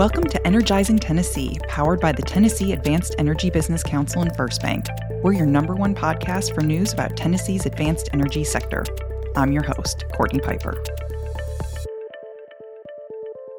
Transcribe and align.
Welcome 0.00 0.24
to 0.28 0.46
Energizing 0.46 0.98
Tennessee, 0.98 1.58
powered 1.68 2.00
by 2.00 2.10
the 2.10 2.22
Tennessee 2.22 2.72
Advanced 2.72 3.14
Energy 3.18 3.50
Business 3.50 3.82
Council 3.82 4.22
and 4.22 4.32
FirstBank. 4.32 4.88
We're 5.22 5.34
your 5.34 5.44
number 5.44 5.74
one 5.74 5.94
podcast 5.94 6.54
for 6.54 6.62
news 6.62 6.94
about 6.94 7.18
Tennessee's 7.18 7.66
advanced 7.66 8.08
energy 8.14 8.42
sector. 8.42 8.82
I'm 9.36 9.52
your 9.52 9.62
host, 9.62 10.06
Cortney 10.14 10.42
Piper. 10.42 10.82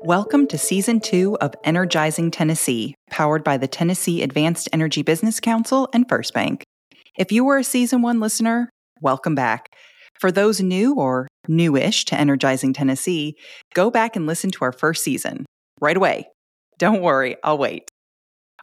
Welcome 0.02 0.48
to 0.48 0.58
Season 0.58 1.00
2 1.00 1.38
of 1.42 1.54
Energizing 1.64 2.32
Tennessee, 2.32 2.96
powered 3.12 3.44
by 3.44 3.58
the 3.58 3.68
Tennessee 3.68 4.24
Advanced 4.24 4.68
Energy 4.74 5.04
Business 5.04 5.40
Council 5.40 5.90
and 5.94 6.08
FirstBank. 6.08 6.64
If 7.20 7.32
you 7.32 7.46
were 7.46 7.60
a 7.60 7.64
Season 7.64 8.02
1 8.02 8.20
listener, 8.20 8.72
welcome 9.00 9.36
back. 9.36 9.76
For 10.20 10.32
those 10.32 10.60
new 10.60 10.96
or 10.96 11.28
newish 11.48 12.04
to 12.06 12.20
Energizing 12.20 12.74
Tennessee, 12.74 13.36
go 13.76 13.92
back 13.92 14.16
and 14.16 14.26
listen 14.26 14.50
to 14.50 14.66
our 14.66 14.72
first 14.72 15.04
season 15.04 15.46
right 15.82 15.98
away. 15.98 16.28
Don't 16.78 17.02
worry, 17.02 17.36
I'll 17.44 17.58
wait. 17.58 17.90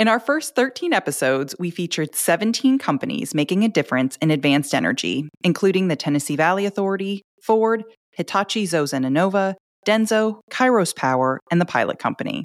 In 0.00 0.06
our 0.06 0.20
first 0.20 0.54
13 0.54 0.92
episodes, 0.92 1.56
we 1.58 1.70
featured 1.70 2.14
17 2.14 2.78
companies 2.78 3.34
making 3.34 3.64
a 3.64 3.68
difference 3.68 4.16
in 4.22 4.30
advanced 4.30 4.72
energy, 4.72 5.28
including 5.42 5.88
the 5.88 5.96
Tennessee 5.96 6.36
Valley 6.36 6.66
Authority, 6.66 7.22
Ford, 7.42 7.84
Hitachi 8.12 8.64
Zosen 8.64 9.02
Inova, 9.02 9.54
Denso, 9.86 10.40
Kairos 10.50 10.94
Power, 10.94 11.40
and 11.50 11.60
the 11.60 11.66
Pilot 11.66 11.98
Company. 11.98 12.44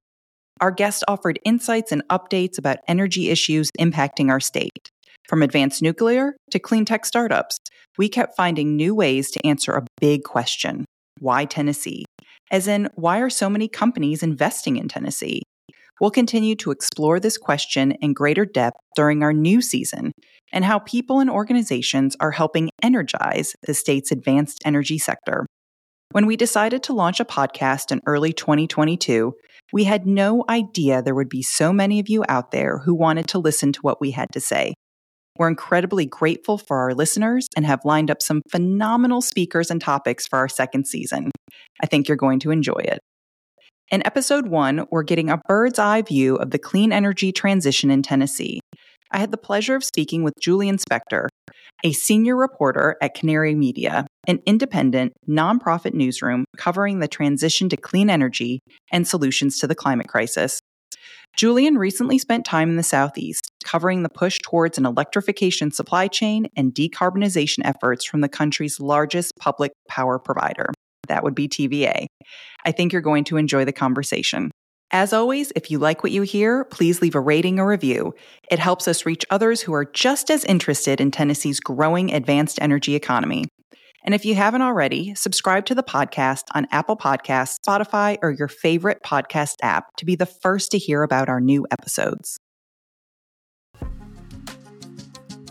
Our 0.61 0.71
guest 0.71 1.03
offered 1.07 1.39
insights 1.45 1.91
and 1.91 2.01
updates 2.09 2.57
about 2.57 2.77
energy 2.87 3.29
issues 3.29 3.69
impacting 3.79 4.29
our 4.29 4.39
state. 4.39 4.89
From 5.27 5.43
advanced 5.43 5.81
nuclear 5.81 6.35
to 6.51 6.59
clean 6.59 6.85
tech 6.85 7.05
startups, 7.05 7.57
we 7.97 8.09
kept 8.09 8.35
finding 8.35 8.75
new 8.75 8.95
ways 8.95 9.29
to 9.31 9.45
answer 9.45 9.73
a 9.73 9.85
big 9.99 10.23
question 10.23 10.85
why 11.19 11.45
Tennessee? 11.45 12.05
As 12.53 12.67
in, 12.67 12.87
why 12.93 13.17
are 13.17 13.31
so 13.31 13.49
many 13.49 13.67
companies 13.67 14.21
investing 14.21 14.77
in 14.77 14.87
Tennessee? 14.87 15.41
We'll 15.99 16.11
continue 16.11 16.55
to 16.57 16.69
explore 16.69 17.19
this 17.19 17.35
question 17.35 17.93
in 17.93 18.13
greater 18.13 18.45
depth 18.45 18.77
during 18.95 19.23
our 19.23 19.33
new 19.33 19.59
season 19.59 20.11
and 20.51 20.63
how 20.63 20.77
people 20.77 21.19
and 21.19 21.31
organizations 21.31 22.15
are 22.19 22.29
helping 22.29 22.69
energize 22.83 23.55
the 23.63 23.73
state's 23.73 24.11
advanced 24.11 24.61
energy 24.65 24.99
sector. 24.99 25.47
When 26.11 26.27
we 26.27 26.37
decided 26.37 26.83
to 26.83 26.93
launch 26.93 27.19
a 27.19 27.25
podcast 27.25 27.91
in 27.91 28.01
early 28.05 28.33
2022, 28.33 29.33
we 29.71 29.85
had 29.85 30.05
no 30.05 30.45
idea 30.47 31.01
there 31.01 31.15
would 31.15 31.29
be 31.29 31.41
so 31.41 31.73
many 31.73 31.99
of 31.99 32.07
you 32.07 32.23
out 32.29 32.51
there 32.51 32.77
who 32.85 32.93
wanted 32.93 33.27
to 33.29 33.39
listen 33.39 33.71
to 33.73 33.79
what 33.81 33.99
we 33.99 34.11
had 34.11 34.29
to 34.33 34.39
say. 34.39 34.75
We're 35.37 35.47
incredibly 35.47 36.05
grateful 36.05 36.57
for 36.57 36.77
our 36.77 36.93
listeners 36.93 37.47
and 37.55 37.65
have 37.65 37.85
lined 37.85 38.11
up 38.11 38.21
some 38.21 38.41
phenomenal 38.51 39.21
speakers 39.21 39.71
and 39.71 39.81
topics 39.81 40.27
for 40.27 40.37
our 40.37 40.49
second 40.49 40.85
season. 40.85 41.31
I 41.81 41.87
think 41.87 42.07
you're 42.07 42.17
going 42.17 42.39
to 42.41 42.51
enjoy 42.51 42.81
it. 42.83 42.99
In 43.91 44.05
episode 44.05 44.47
one, 44.47 44.85
we're 44.91 45.03
getting 45.03 45.29
a 45.29 45.41
bird's 45.47 45.79
eye 45.79 46.01
view 46.01 46.35
of 46.35 46.51
the 46.51 46.59
clean 46.59 46.91
energy 46.91 47.31
transition 47.31 47.91
in 47.91 48.01
Tennessee. 48.01 48.59
I 49.11 49.19
had 49.19 49.31
the 49.31 49.37
pleasure 49.37 49.75
of 49.75 49.83
speaking 49.83 50.23
with 50.23 50.33
Julian 50.41 50.77
Spector, 50.77 51.27
a 51.83 51.91
senior 51.91 52.35
reporter 52.35 52.95
at 53.01 53.13
Canary 53.13 53.53
Media, 53.53 54.07
an 54.27 54.39
independent, 54.45 55.13
nonprofit 55.29 55.93
newsroom 55.93 56.45
covering 56.57 56.99
the 56.99 57.07
transition 57.07 57.69
to 57.69 57.77
clean 57.77 58.09
energy 58.09 58.59
and 58.91 59.07
solutions 59.07 59.59
to 59.59 59.67
the 59.67 59.75
climate 59.75 60.07
crisis. 60.07 60.59
Julian 61.35 61.79
recently 61.79 62.19
spent 62.19 62.45
time 62.45 62.69
in 62.69 62.75
the 62.75 62.83
Southeast, 62.83 63.51
covering 63.63 64.03
the 64.03 64.09
push 64.09 64.39
towards 64.43 64.77
an 64.77 64.85
electrification 64.85 65.71
supply 65.71 66.07
chain 66.07 66.47
and 66.55 66.73
decarbonization 66.73 67.59
efforts 67.63 68.05
from 68.05 68.21
the 68.21 68.29
country's 68.29 68.79
largest 68.79 69.33
public 69.39 69.71
power 69.89 70.19
provider. 70.19 70.67
That 71.07 71.23
would 71.23 71.33
be 71.33 71.47
TVA. 71.47 72.05
I 72.65 72.71
think 72.71 72.93
you're 72.93 73.01
going 73.01 73.23
to 73.25 73.37
enjoy 73.37 73.65
the 73.65 73.71
conversation. 73.71 74.51
As 74.91 75.11
always, 75.11 75.51
if 75.55 75.71
you 75.71 75.79
like 75.79 76.03
what 76.03 76.11
you 76.11 76.21
hear, 76.21 76.65
please 76.65 77.01
leave 77.01 77.15
a 77.15 77.19
rating 77.19 77.59
or 77.59 77.67
review. 77.67 78.13
It 78.51 78.59
helps 78.59 78.87
us 78.87 79.07
reach 79.07 79.25
others 79.31 79.59
who 79.59 79.73
are 79.73 79.85
just 79.85 80.29
as 80.29 80.45
interested 80.45 81.01
in 81.01 81.09
Tennessee's 81.09 81.59
growing 81.59 82.13
advanced 82.13 82.59
energy 82.61 82.93
economy. 82.93 83.45
And 84.03 84.13
if 84.13 84.25
you 84.25 84.35
haven't 84.35 84.61
already, 84.61 85.15
subscribe 85.15 85.65
to 85.67 85.75
the 85.75 85.83
podcast 85.83 86.43
on 86.53 86.67
Apple 86.71 86.97
Podcasts, 86.97 87.57
Spotify, 87.65 88.17
or 88.21 88.31
your 88.31 88.49
favorite 88.49 89.01
podcast 89.03 89.55
app 89.61 89.95
to 89.97 90.05
be 90.05 90.15
the 90.15 90.25
first 90.25 90.71
to 90.71 90.77
hear 90.77 91.03
about 91.03 91.29
our 91.29 91.39
new 91.39 91.65
episodes. 91.71 92.37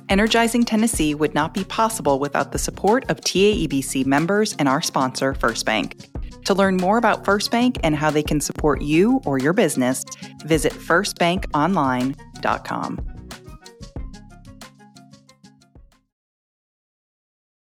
Energizing 0.08 0.64
Tennessee 0.64 1.14
would 1.14 1.34
not 1.34 1.54
be 1.54 1.62
possible 1.64 2.18
without 2.18 2.50
the 2.52 2.58
support 2.58 3.10
of 3.10 3.22
TAEBC 3.22 4.04
members 4.04 4.54
and 4.58 4.68
our 4.68 4.82
sponsor, 4.82 5.32
FirstBank. 5.32 6.44
To 6.44 6.52
learn 6.52 6.76
more 6.76 6.98
about 6.98 7.24
FirstBank 7.24 7.78
and 7.82 7.96
how 7.96 8.10
they 8.10 8.22
can 8.22 8.38
support 8.40 8.82
you 8.82 9.22
or 9.24 9.38
your 9.38 9.54
business, 9.54 10.04
visit 10.44 10.74
firstbankonline.com. 10.74 13.11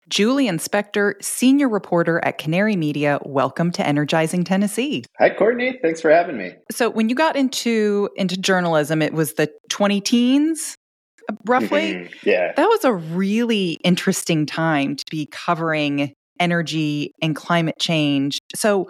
Julian 0.08 0.58
Spector, 0.58 1.14
senior 1.22 1.68
reporter 1.68 2.24
at 2.24 2.38
Canary 2.38 2.76
Media, 2.76 3.18
welcome 3.24 3.72
to 3.72 3.86
Energizing 3.86 4.44
Tennessee. 4.44 5.04
Hi, 5.18 5.30
Cortney. 5.30 5.80
Thanks 5.82 6.00
for 6.00 6.10
having 6.10 6.38
me. 6.38 6.52
So, 6.70 6.90
when 6.90 7.08
you 7.08 7.14
got 7.14 7.36
into 7.36 8.08
into 8.16 8.36
journalism, 8.36 9.02
it 9.02 9.12
was 9.12 9.34
the 9.34 9.50
twenty 9.68 10.00
teens, 10.00 10.76
roughly. 11.46 11.94
Mm-hmm. 11.94 12.28
Yeah, 12.28 12.52
that 12.56 12.66
was 12.66 12.84
a 12.84 12.92
really 12.92 13.78
interesting 13.82 14.46
time 14.46 14.96
to 14.96 15.04
be 15.10 15.26
covering 15.26 16.12
energy 16.38 17.12
and 17.20 17.34
climate 17.34 17.76
change. 17.80 18.38
So, 18.54 18.88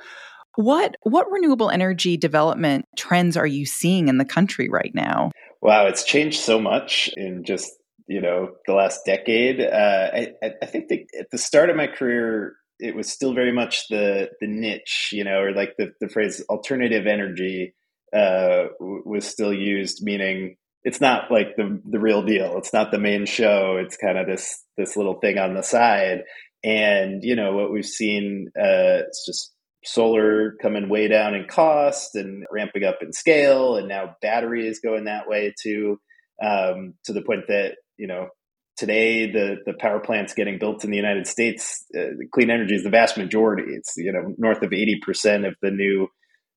what 0.57 0.97
what 1.03 1.31
renewable 1.31 1.71
energy 1.71 2.17
development 2.17 2.85
trends 2.97 3.37
are 3.37 3.47
you 3.47 3.65
seeing 3.65 4.09
in 4.09 4.19
the 4.19 4.25
country 4.25 4.69
right 4.69 4.93
now? 4.95 5.31
Wow, 5.63 5.87
it's 5.87 6.05
changed 6.05 6.41
so 6.41 6.61
much 6.61 7.11
in 7.17 7.45
just 7.45 7.73
you 8.09 8.21
know 8.21 8.51
the 8.67 8.75
last 8.75 9.01
decade. 9.05 9.61
Uh, 9.61 10.11
I, 10.13 10.33
I 10.63 10.67
think 10.67 10.89
the, 10.89 11.07
at 11.19 11.31
the 11.31 11.39
start 11.39 11.71
of 11.71 11.77
my 11.77 11.87
career, 11.87 12.55
it 12.79 12.95
was 12.95 13.11
still 13.11 13.35
very 13.35 13.53
much 13.53 13.89
the 13.89 14.31
the 14.41 14.47
niche, 14.47 15.11
you 15.13 15.25
know, 15.25 15.41
or 15.41 15.53
like 15.53 15.75
the 15.79 15.93
the 16.01 16.09
phrase 16.09 16.45
alternative 16.49 17.07
energy 17.07 17.75
uh, 18.15 18.67
was 18.81 19.27
still 19.27 19.53
used, 19.53 20.03
meaning 20.03 20.57
it's 20.85 21.01
not 21.01 21.31
like 21.31 21.57
the 21.57 21.81
the 21.91 21.99
real 21.99 22.23
deal. 22.23 22.59
It's 22.59 22.73
not 22.73 22.91
the 22.91 22.99
main 22.99 23.27
show. 23.27 23.77
It's 23.85 23.97
kind 23.97 24.19
of 24.19 24.27
this 24.27 24.63
this 24.77 24.97
little 24.97 25.19
thing 25.21 25.39
on 25.39 25.55
the 25.55 25.63
side. 25.63 26.23
And 26.63 27.23
you 27.23 27.37
know 27.37 27.55
what 27.55 27.73
we've 27.73 27.85
seen, 27.85 28.51
uh, 28.59 29.03
it's 29.07 29.27
just 29.27 29.53
solar 29.85 30.53
coming 30.61 30.89
way 30.89 31.09
down 31.09 31.35
in 31.35 31.47
cost 31.47 32.17
and 32.17 32.45
ramping 32.51 32.85
up 32.85 32.99
in 33.03 33.13
scale, 33.13 33.77
and 33.77 33.89
now 33.89 34.17
battery 34.23 34.67
is 34.67 34.81
going 34.81 35.05
that 35.05 35.29
way 35.29 35.55
too, 35.61 36.01
um, 36.43 36.95
to 37.05 37.13
the 37.13 37.23
point 37.23 37.45
that 37.49 37.77
you 37.99 38.07
know 38.07 38.29
today 38.77 39.31
the 39.31 39.57
the 39.65 39.75
power 39.75 40.01
plants 40.01 40.35
getting 40.35 40.59
built 40.59 40.85
in 40.85 40.91
the 40.91 40.97
United 40.97 41.27
States, 41.27 41.85
uh, 41.99 42.25
clean 42.33 42.51
energy 42.51 42.75
is 42.75 42.85
the 42.85 42.91
vast 42.91 43.17
majority. 43.17 43.73
It's 43.75 43.95
you 43.97 44.13
know 44.13 44.35
north 44.39 44.63
of 44.63 44.73
eighty 44.73 45.01
percent 45.05 45.45
of 45.45 45.55
the 45.63 45.71
new 45.71 46.09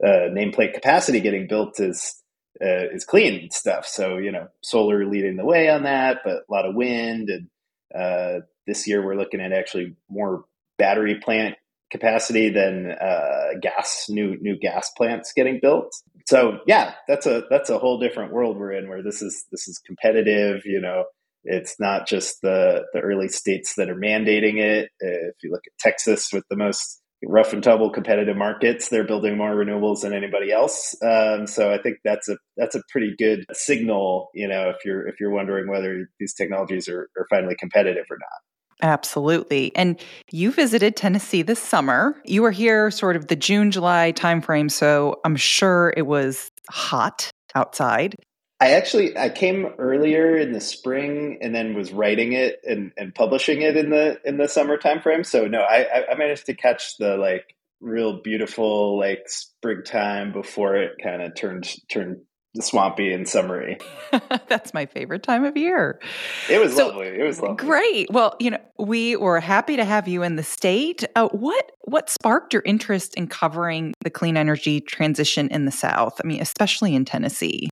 uh, 0.04 0.30
nameplate 0.32 0.74
capacity 0.74 1.20
getting 1.20 1.48
built 1.48 1.80
is 1.80 2.22
uh, 2.62 2.90
is 2.92 3.06
clean 3.06 3.50
stuff. 3.52 3.86
So 3.86 4.18
you 4.18 4.32
know 4.32 4.48
solar 4.62 5.06
leading 5.06 5.38
the 5.38 5.46
way 5.46 5.70
on 5.70 5.84
that, 5.84 6.20
but 6.24 6.34
a 6.34 6.52
lot 6.52 6.66
of 6.66 6.76
wind 6.76 7.30
and 7.30 7.48
uh, 7.94 8.46
this 8.68 8.88
year 8.88 9.04
we're 9.04 9.16
looking 9.16 9.42
at 9.42 9.52
actually 9.52 9.96
more 10.10 10.46
battery 10.78 11.20
plant 11.20 11.56
capacity 11.92 12.50
than 12.50 12.92
uh, 12.92 13.58
gas 13.62 14.06
new 14.10 14.38
new 14.42 14.58
gas 14.58 14.92
plants 14.96 15.34
getting 15.36 15.60
built. 15.60 15.94
So 16.28 16.60
yeah, 16.68 16.94
that's 17.08 17.26
a 17.26 17.44
that's 17.50 17.70
a 17.70 17.80
whole 17.80 18.00
different 18.00 18.32
world 18.32 18.58
we're 18.58 18.74
in 18.74 18.90
where 18.90 19.02
this 19.02 19.22
is 19.22 19.46
this 19.52 19.68
is 19.68 19.80
competitive. 19.80 20.62
You 20.66 20.82
know, 20.82 21.06
it's 21.44 21.76
not 21.80 22.08
just 22.08 22.42
the 22.42 22.84
the 22.94 23.00
early 23.00 23.28
states 23.28 23.76
that 23.76 23.90
are 23.90 23.96
mandating 23.96 24.60
it. 24.60 24.90
If 25.00 25.36
you 25.44 25.52
look 25.52 25.64
at 25.66 25.78
Texas 25.80 26.30
with 26.34 26.44
the 26.50 26.58
most 26.58 27.02
rough 27.26 27.54
and 27.54 27.64
tumble 27.64 27.92
competitive 27.92 28.38
markets, 28.38 28.90
they're 28.90 29.06
building 29.06 29.38
more 29.38 29.54
renewables 29.54 30.02
than 30.02 30.14
anybody 30.14 30.52
else. 30.52 30.96
Um, 31.04 31.48
so 31.48 31.74
I 31.74 31.78
think 31.82 31.98
that's 32.04 32.30
a 32.30 32.38
that's 32.58 32.76
a 32.76 32.82
pretty 32.92 33.14
good 33.18 33.46
signal. 33.54 34.30
You 34.34 34.48
know, 34.48 34.70
if 34.70 34.78
you're 34.86 35.08
if 35.08 35.20
you're 35.20 35.32
wondering 35.32 35.70
whether 35.70 36.10
these 36.20 36.34
technologies 36.34 36.88
are, 36.88 37.10
are 37.18 37.28
finally 37.30 37.56
competitive 37.60 38.06
or 38.10 38.18
not. 38.18 38.40
Absolutely. 38.82 39.76
And 39.76 40.00
you 40.32 40.52
visited 40.54 40.96
Tennessee 40.96 41.42
this 41.42 41.60
summer. 41.60 42.16
You 42.24 42.42
were 42.42 42.52
here 42.52 42.90
sort 42.92 43.18
of 43.18 43.28
the 43.28 43.36
June, 43.36 43.72
July 43.72 44.14
timeframe, 44.16 44.72
so 44.72 45.20
I'm 45.26 45.36
sure 45.36 45.94
it 45.98 46.08
was 46.08 46.50
hot 46.70 47.30
outside. 47.56 48.16
I 48.62 48.72
actually 48.72 49.18
I 49.18 49.30
came 49.30 49.68
earlier 49.78 50.36
in 50.36 50.52
the 50.52 50.60
spring 50.60 51.38
and 51.42 51.56
then 51.56 51.76
was 51.76 51.94
writing 51.94 52.34
it 52.34 52.60
and, 52.66 52.92
and 52.98 53.16
publishing 53.16 53.62
it 53.62 53.78
in 53.78 53.90
the 53.90 54.20
in 54.26 54.38
the 54.38 54.50
summer 54.50 54.78
time 54.78 55.02
frame. 55.02 55.24
So 55.24 55.48
no, 55.48 55.60
I 55.60 55.86
I 56.12 56.16
managed 56.18 56.48
to 56.48 56.54
catch 56.54 56.98
the 56.98 57.16
like 57.16 57.56
real 57.80 58.22
beautiful 58.22 58.98
like 59.00 59.24
springtime 59.28 60.34
before 60.34 60.76
it 60.76 60.94
kind 61.02 61.22
of 61.22 61.36
turned 61.36 61.74
turned 61.90 62.18
swampy 62.60 63.14
and 63.14 63.28
summery. 63.28 63.78
That's 64.50 64.74
my 64.74 64.86
favorite 64.88 65.24
time 65.24 65.46
of 65.46 65.56
year. 65.56 66.02
It 66.50 66.60
was 66.60 66.76
so, 66.76 66.88
lovely. 66.88 67.08
It 67.08 67.24
was 67.24 67.40
lovely. 67.40 67.64
Great. 67.66 68.12
Well, 68.12 68.36
you 68.40 68.52
know, 68.52 68.60
we 68.78 69.16
were 69.16 69.40
happy 69.40 69.78
to 69.78 69.86
have 69.86 70.08
you 70.08 70.24
in 70.24 70.36
the 70.36 70.44
state. 70.44 71.06
Uh, 71.16 71.30
what 71.30 71.72
what 71.82 72.10
sparked 72.10 72.54
your 72.54 72.64
interest 72.66 73.16
in 73.16 73.28
covering 73.28 73.94
the 74.04 74.10
clean 74.10 74.36
energy 74.36 74.82
transition 74.82 75.48
in 75.48 75.64
the 75.64 75.72
South? 75.72 76.20
I 76.22 76.28
mean, 76.28 76.42
especially 76.42 76.94
in 76.94 77.06
Tennessee. 77.06 77.70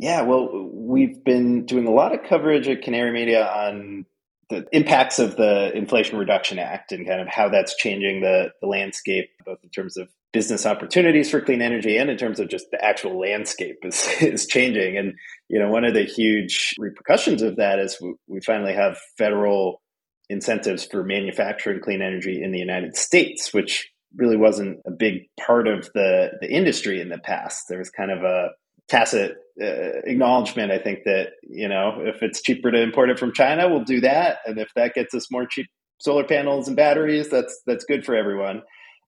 Yeah, 0.00 0.22
well, 0.22 0.70
we've 0.72 1.22
been 1.22 1.66
doing 1.66 1.86
a 1.86 1.90
lot 1.90 2.14
of 2.14 2.24
coverage 2.26 2.66
at 2.68 2.80
Canary 2.80 3.12
Media 3.12 3.46
on 3.46 4.06
the 4.48 4.66
impacts 4.72 5.18
of 5.18 5.36
the 5.36 5.76
Inflation 5.76 6.18
Reduction 6.18 6.58
Act 6.58 6.92
and 6.92 7.06
kind 7.06 7.20
of 7.20 7.28
how 7.28 7.50
that's 7.50 7.76
changing 7.76 8.22
the, 8.22 8.50
the 8.62 8.66
landscape, 8.66 9.28
both 9.44 9.58
in 9.62 9.68
terms 9.68 9.98
of 9.98 10.08
business 10.32 10.64
opportunities 10.64 11.30
for 11.30 11.42
clean 11.42 11.60
energy 11.60 11.98
and 11.98 12.08
in 12.08 12.16
terms 12.16 12.40
of 12.40 12.48
just 12.48 12.70
the 12.70 12.82
actual 12.82 13.20
landscape 13.20 13.76
is, 13.82 14.08
is 14.22 14.46
changing. 14.46 14.96
And, 14.96 15.12
you 15.48 15.58
know, 15.58 15.68
one 15.68 15.84
of 15.84 15.92
the 15.92 16.04
huge 16.04 16.74
repercussions 16.78 17.42
of 17.42 17.56
that 17.56 17.78
is 17.78 17.98
we, 18.00 18.14
we 18.26 18.40
finally 18.40 18.72
have 18.72 18.96
federal 19.18 19.82
incentives 20.30 20.82
for 20.82 21.04
manufacturing 21.04 21.80
clean 21.80 22.00
energy 22.00 22.42
in 22.42 22.52
the 22.52 22.58
United 22.58 22.96
States, 22.96 23.52
which 23.52 23.90
really 24.16 24.38
wasn't 24.38 24.78
a 24.86 24.90
big 24.90 25.28
part 25.38 25.68
of 25.68 25.90
the, 25.92 26.30
the 26.40 26.50
industry 26.50 27.02
in 27.02 27.10
the 27.10 27.18
past. 27.18 27.66
There 27.68 27.78
was 27.78 27.90
kind 27.90 28.10
of 28.10 28.22
a 28.22 28.48
tacit 28.90 29.36
uh, 29.60 30.00
acknowledgement, 30.04 30.72
I 30.72 30.78
think, 30.78 31.00
that, 31.04 31.30
you 31.42 31.68
know, 31.68 32.02
if 32.04 32.22
it's 32.22 32.42
cheaper 32.42 32.70
to 32.70 32.82
import 32.82 33.10
it 33.10 33.18
from 33.18 33.32
China, 33.32 33.68
we'll 33.68 33.84
do 33.84 34.00
that. 34.00 34.38
And 34.46 34.58
if 34.58 34.68
that 34.76 34.94
gets 34.94 35.14
us 35.14 35.30
more 35.30 35.46
cheap 35.46 35.66
solar 36.00 36.24
panels 36.24 36.66
and 36.66 36.76
batteries, 36.76 37.28
that's 37.28 37.60
that's 37.66 37.84
good 37.84 38.04
for 38.04 38.14
everyone. 38.14 38.62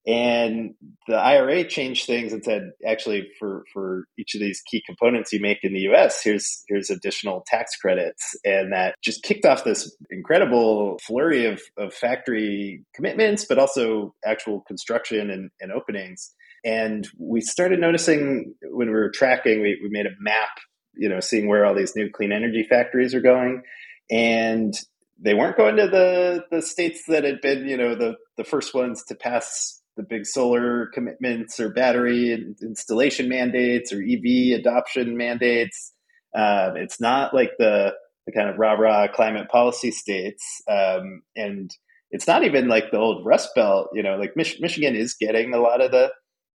And 0.05 0.73
the 1.07 1.15
IRA 1.15 1.63
changed 1.63 2.05
things 2.05 2.33
and 2.33 2.43
said, 2.43 2.71
actually, 2.85 3.29
for, 3.39 3.63
for 3.71 4.03
each 4.19 4.35
of 4.35 4.41
these 4.41 4.61
key 4.69 4.83
components 4.85 5.31
you 5.31 5.39
make 5.39 5.59
in 5.63 5.73
the 5.73 5.87
US, 5.93 6.21
here's 6.21 6.63
here's 6.67 6.89
additional 6.89 7.43
tax 7.47 7.77
credits. 7.77 8.35
And 8.43 8.73
that 8.73 8.95
just 9.01 9.23
kicked 9.23 9.45
off 9.45 9.63
this 9.63 9.95
incredible 10.09 10.99
flurry 11.07 11.45
of, 11.45 11.61
of 11.77 11.93
factory 11.93 12.83
commitments, 12.93 13.45
but 13.45 13.57
also 13.57 14.13
actual 14.25 14.61
construction 14.67 15.29
and, 15.29 15.49
and 15.61 15.71
openings. 15.71 16.33
And 16.65 17.07
we 17.17 17.41
started 17.41 17.79
noticing 17.79 18.55
when 18.61 18.87
we 18.87 18.93
were 18.93 19.11
tracking, 19.11 19.61
we, 19.61 19.79
we 19.81 19.89
made 19.89 20.05
a 20.05 20.15
map, 20.19 20.49
you 20.93 21.09
know, 21.09 21.19
seeing 21.19 21.47
where 21.47 21.65
all 21.65 21.75
these 21.75 21.95
new 21.95 22.09
clean 22.09 22.31
energy 22.31 22.65
factories 22.69 23.13
are 23.13 23.21
going. 23.21 23.63
And 24.09 24.73
they 25.19 25.33
weren't 25.33 25.57
going 25.57 25.75
to 25.77 25.87
the, 25.87 26.45
the 26.51 26.61
states 26.61 27.03
that 27.07 27.23
had 27.23 27.41
been, 27.41 27.67
you 27.67 27.77
know, 27.77 27.95
the, 27.95 28.15
the 28.37 28.43
first 28.43 28.73
ones 28.73 29.03
to 29.07 29.15
pass 29.15 29.81
the 29.95 30.03
big 30.03 30.25
solar 30.25 30.87
commitments 30.87 31.59
or 31.59 31.69
battery 31.69 32.33
installation 32.61 33.29
mandates 33.29 33.93
or 33.93 34.01
EV 34.01 34.59
adoption 34.59 35.17
mandates. 35.17 35.93
Uh, 36.35 36.71
it's 36.75 36.99
not 36.99 37.33
like 37.33 37.51
the, 37.59 37.93
the 38.25 38.31
kind 38.31 38.49
of 38.49 38.57
rah 38.57 38.73
rah 38.73 39.07
climate 39.07 39.49
policy 39.49 39.91
states. 39.91 40.61
Um, 40.69 41.21
and 41.35 41.69
it's 42.09 42.27
not 42.27 42.43
even 42.43 42.67
like 42.67 42.91
the 42.91 42.97
old 42.97 43.25
Rust 43.25 43.49
Belt, 43.55 43.89
you 43.93 44.01
know, 44.01 44.17
like 44.17 44.35
Mich- 44.35 44.59
Michigan 44.59 44.95
is 44.95 45.13
getting 45.13 45.53
a 45.53 45.59
lot 45.59 45.81
of 45.81 45.91
the, 45.91 46.11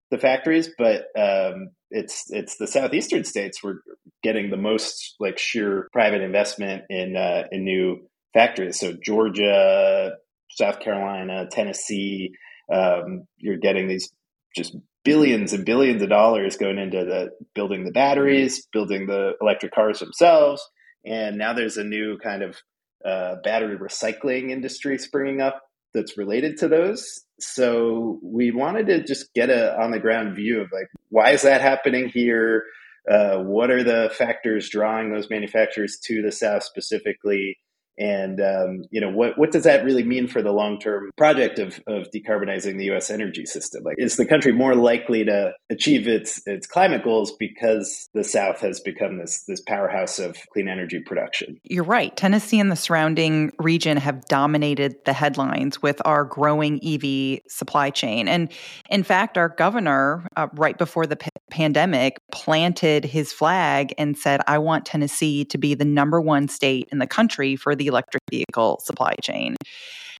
the 0.10 0.18
factories, 0.18 0.70
but 0.78 1.06
um, 1.18 1.70
it's 1.90 2.26
it's 2.30 2.58
the 2.58 2.68
southeastern 2.68 3.24
states 3.24 3.64
were 3.64 3.82
getting 4.24 4.50
the 4.50 4.58
most 4.58 5.16
like 5.20 5.38
sheer 5.38 5.90
private 5.92 6.22
investment 6.22 6.84
in 6.90 7.16
uh, 7.16 7.44
in 7.52 7.64
new 7.64 8.08
factories. 8.34 8.80
So 8.80 8.94
Georgia, 8.94 10.12
South 10.52 10.80
Carolina, 10.80 11.48
Tennessee, 11.52 12.32
um, 12.74 13.24
you're 13.38 13.58
getting 13.58 13.88
these 13.88 14.10
just 14.56 14.76
billions 15.04 15.54
and 15.54 15.66
billions 15.66 16.02
of 16.02 16.10
dollars 16.10 16.58
going 16.58 16.78
into 16.78 17.04
the 17.06 17.30
building 17.54 17.86
the 17.86 17.92
batteries, 17.92 18.68
building 18.72 19.08
the 19.08 19.34
electric 19.42 19.74
cars 19.74 20.00
themselves, 20.00 20.62
and 21.06 21.38
now 21.38 21.54
there's 21.54 21.78
a 21.78 21.84
new 21.84 22.18
kind 22.18 22.44
of 22.44 22.58
uh, 23.06 23.36
battery 23.44 23.78
recycling 23.78 24.52
industry 24.52 24.98
springing 24.98 25.42
up 25.42 25.62
that's 25.94 26.18
related 26.18 26.58
to 26.58 26.68
those. 26.68 27.22
So 27.40 28.20
we 28.24 28.52
wanted 28.52 28.88
to 28.88 29.04
just 29.04 29.34
get 29.34 29.50
a 29.50 29.80
on 29.80 29.92
the 29.92 30.00
ground 30.00 30.36
view 30.36 30.62
of 30.62 30.70
like 30.72 30.88
why 31.10 31.32
is 31.32 31.44
that 31.44 31.62
happening 31.62 32.10
here? 32.10 32.64
Uh, 33.10 33.38
what 33.38 33.72
are 33.72 33.84
the 33.84 34.12
factors 34.18 34.70
drawing 34.70 35.12
those 35.12 35.30
manufacturers 35.30 35.98
to 36.06 36.22
the 36.22 36.32
south 36.32 36.64
specifically? 36.64 37.58
And 37.98 38.40
um, 38.40 38.84
you 38.92 39.02
know 39.02 39.10
what 39.10 39.38
what 39.38 39.52
does 39.52 39.64
that 39.64 39.84
really 39.84 40.04
mean 40.04 40.28
for 40.28 40.42
the 40.42 40.52
long 40.52 40.80
term 40.80 41.12
project 41.18 41.60
of 41.60 41.80
of 41.88 42.08
decarbonizing 42.12 42.78
the 42.78 42.86
U.S. 42.86 43.10
energy 43.10 43.46
system? 43.46 43.84
Like, 43.84 43.96
is 43.98 44.18
the 44.18 44.26
country 44.26 44.52
more 44.52 44.76
likely 44.76 45.26
to 45.26 45.54
achieve 45.70 46.08
its 46.08 46.46
its 46.46 46.68
climate 46.68 47.04
goals 47.04 47.34
because 47.40 48.10
the 48.14 48.24
South 48.24 48.60
has 48.60 48.80
become 48.80 49.18
this 49.18 49.44
this 49.48 49.62
powerhouse 49.62 50.20
of 50.20 50.38
clean 50.54 50.68
energy 50.68 51.00
production? 51.00 51.60
You're 51.64 51.84
right. 51.84 52.16
Tennessee 52.16 52.60
and 52.60 52.72
the 52.72 52.76
surrounding 52.76 53.52
region 53.60 53.98
have 53.98 54.26
dominated 54.26 55.04
the 55.06 55.14
headlines 55.14 55.82
with 55.82 56.02
our 56.06 56.24
growing 56.24 56.80
EV 56.86 57.40
supply 57.48 57.90
chain, 57.90 58.28
and 58.28 58.52
in 58.90 59.04
fact, 59.04 59.38
our 59.38 59.50
governor, 59.50 60.28
uh, 60.36 60.48
right 60.54 60.78
before 60.78 61.08
the 61.08 61.18
pandemic, 61.50 62.20
planted 62.32 63.06
his 63.06 63.32
flag 63.32 63.94
and 63.98 64.18
said, 64.18 64.42
"I 64.48 64.58
want 64.58 64.86
Tennessee 64.86 65.46
to 65.46 65.58
be 65.58 65.74
the 65.74 65.86
number 65.86 66.22
one 66.22 66.48
state 66.48 66.90
in 66.92 67.00
the 67.00 67.08
country 67.08 67.56
for 67.56 67.76
the 67.76 67.88
electric 67.88 68.24
vehicle 68.30 68.80
supply 68.84 69.16
chain. 69.22 69.56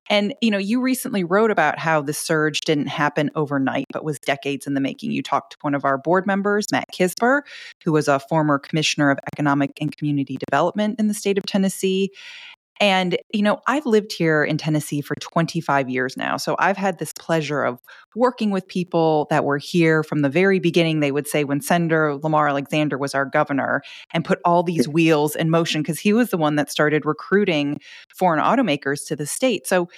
And 0.10 0.34
you 0.42 0.52
know, 0.52 0.58
you 0.58 0.82
recently 0.82 1.24
wrote 1.24 1.52
about 1.52 1.80
how 1.80 2.02
the 2.02 2.14
surge 2.14 2.62
didn't 2.62 2.88
happen 2.88 3.30
overnight, 3.36 3.86
but 3.92 4.04
was 4.04 4.20
decades 4.20 4.66
in 4.66 4.74
the 4.74 4.82
making. 4.82 5.12
You 5.12 5.22
talked 5.22 5.54
to 5.54 5.58
one 5.62 5.76
of 5.76 5.84
our 5.86 5.98
board 5.98 6.26
members, 6.26 6.66
Matt 6.72 6.86
Kisber, 6.94 7.42
who 7.84 7.92
was 7.92 8.08
a 8.08 8.20
former 8.20 8.60
commissioner 8.60 9.10
of 9.12 9.20
economic 9.34 9.72
and 9.82 9.96
community 9.96 10.38
development 10.50 11.00
in 11.00 11.08
the 11.08 11.14
state 11.14 11.38
of 11.38 11.46
Tennessee. 11.46 12.12
And, 12.80 13.18
you 13.34 13.42
know, 13.42 13.60
I've 13.68 13.86
lived 13.86 14.12
here 14.12 14.44
in 14.44 14.58
Tennessee 14.58 15.02
for 15.02 15.16
25 15.16 15.90
years 15.90 16.16
now. 16.18 16.38
So 16.38 16.56
I've 16.60 16.78
had 16.78 17.00
this 17.00 17.14
pleasure 17.14 17.64
of 17.64 17.80
working 18.16 18.52
with 18.52 18.68
people 18.68 19.28
that 19.30 19.44
were 19.44 19.58
here 19.58 20.04
from 20.04 20.22
the 20.22 20.30
very 20.30 20.60
beginning. 20.60 21.00
They 21.00 21.12
would 21.12 21.28
say 21.28 21.44
when 21.44 21.62
Senator 21.62 22.16
Lamar 22.16 22.48
Alexander 22.50 22.98
was 22.98 23.14
our 23.14 23.26
governor 23.26 23.82
and 24.14 24.26
put 24.26 24.40
all 24.46 24.64
these 24.64 24.88
wheels 24.88 25.36
in 25.36 25.50
motion 25.50 25.82
because 25.82 26.00
he 26.00 26.14
was 26.14 26.30
the 26.30 26.38
one 26.38 26.56
that 26.56 26.72
started 26.72 27.06
recruiting 27.06 27.80
foreign 28.16 28.42
automakers 28.44 29.06
to 29.08 29.16
the 29.16 29.26
state. 29.26 29.68
So 29.68 29.90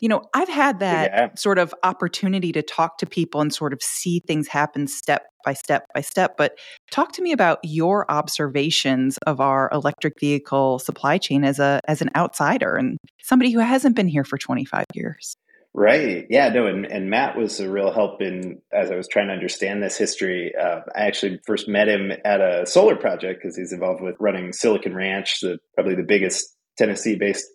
you 0.00 0.08
know, 0.08 0.22
I've 0.34 0.48
had 0.48 0.80
that 0.80 1.10
yeah. 1.12 1.28
sort 1.34 1.58
of 1.58 1.74
opportunity 1.82 2.52
to 2.52 2.62
talk 2.62 2.98
to 2.98 3.06
people 3.06 3.40
and 3.40 3.52
sort 3.52 3.72
of 3.72 3.82
see 3.82 4.20
things 4.20 4.48
happen 4.48 4.86
step 4.86 5.26
by 5.44 5.54
step 5.54 5.86
by 5.94 6.00
step. 6.00 6.36
But 6.36 6.58
talk 6.90 7.12
to 7.12 7.22
me 7.22 7.32
about 7.32 7.58
your 7.62 8.10
observations 8.10 9.18
of 9.26 9.40
our 9.40 9.68
electric 9.72 10.14
vehicle 10.20 10.78
supply 10.78 11.18
chain 11.18 11.44
as 11.44 11.58
a 11.58 11.80
as 11.88 12.02
an 12.02 12.10
outsider 12.16 12.76
and 12.76 12.98
somebody 13.22 13.50
who 13.50 13.60
hasn't 13.60 13.96
been 13.96 14.08
here 14.08 14.24
for 14.24 14.38
25 14.38 14.84
years. 14.94 15.36
Right. 15.74 16.26
Yeah. 16.30 16.48
No. 16.48 16.66
And, 16.66 16.86
and 16.86 17.10
Matt 17.10 17.36
was 17.36 17.60
a 17.60 17.70
real 17.70 17.92
help 17.92 18.20
in 18.20 18.60
as 18.72 18.90
I 18.90 18.96
was 18.96 19.06
trying 19.06 19.28
to 19.28 19.34
understand 19.34 19.82
this 19.82 19.96
history. 19.96 20.52
Uh, 20.60 20.80
I 20.96 21.02
actually 21.02 21.38
first 21.46 21.68
met 21.68 21.88
him 21.88 22.10
at 22.24 22.40
a 22.40 22.66
solar 22.66 22.96
project 22.96 23.40
because 23.40 23.56
he's 23.56 23.72
involved 23.72 24.02
with 24.02 24.16
running 24.18 24.52
Silicon 24.52 24.94
Ranch, 24.94 25.38
the 25.40 25.58
probably 25.74 25.94
the 25.94 26.02
biggest 26.02 26.56
Tennessee-based 26.78 27.46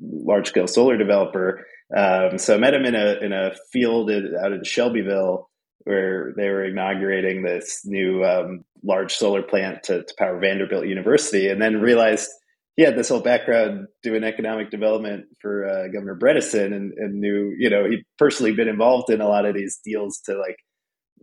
large 0.00 0.48
scale 0.48 0.66
solar 0.66 0.96
developer. 0.96 1.66
Um, 1.96 2.38
so 2.38 2.54
I 2.54 2.58
met 2.58 2.74
him 2.74 2.84
in 2.84 2.94
a 2.94 3.18
in 3.20 3.32
a 3.32 3.52
field 3.72 4.10
out 4.10 4.52
in 4.52 4.64
Shelbyville 4.64 5.48
where 5.84 6.32
they 6.36 6.48
were 6.48 6.64
inaugurating 6.64 7.42
this 7.42 7.82
new 7.84 8.24
um, 8.24 8.64
large 8.84 9.12
solar 9.12 9.42
plant 9.42 9.82
to, 9.84 10.04
to, 10.04 10.14
power 10.16 10.38
Vanderbilt 10.38 10.86
University, 10.86 11.48
and 11.48 11.60
then 11.60 11.80
realized 11.80 12.30
he 12.76 12.82
had 12.82 12.96
this 12.96 13.08
whole 13.08 13.20
background 13.20 13.88
doing 14.02 14.24
economic 14.24 14.70
development 14.70 15.26
for 15.40 15.66
uh, 15.66 15.88
Governor 15.88 16.16
Bredesen, 16.16 16.74
and, 16.74 16.92
and 16.96 17.20
knew 17.20 17.54
you 17.58 17.68
know 17.68 17.88
he'd 17.88 18.04
personally 18.18 18.52
been 18.52 18.68
involved 18.68 19.10
in 19.10 19.20
a 19.20 19.28
lot 19.28 19.44
of 19.44 19.54
these 19.54 19.78
deals 19.84 20.20
to 20.26 20.38
like 20.38 20.56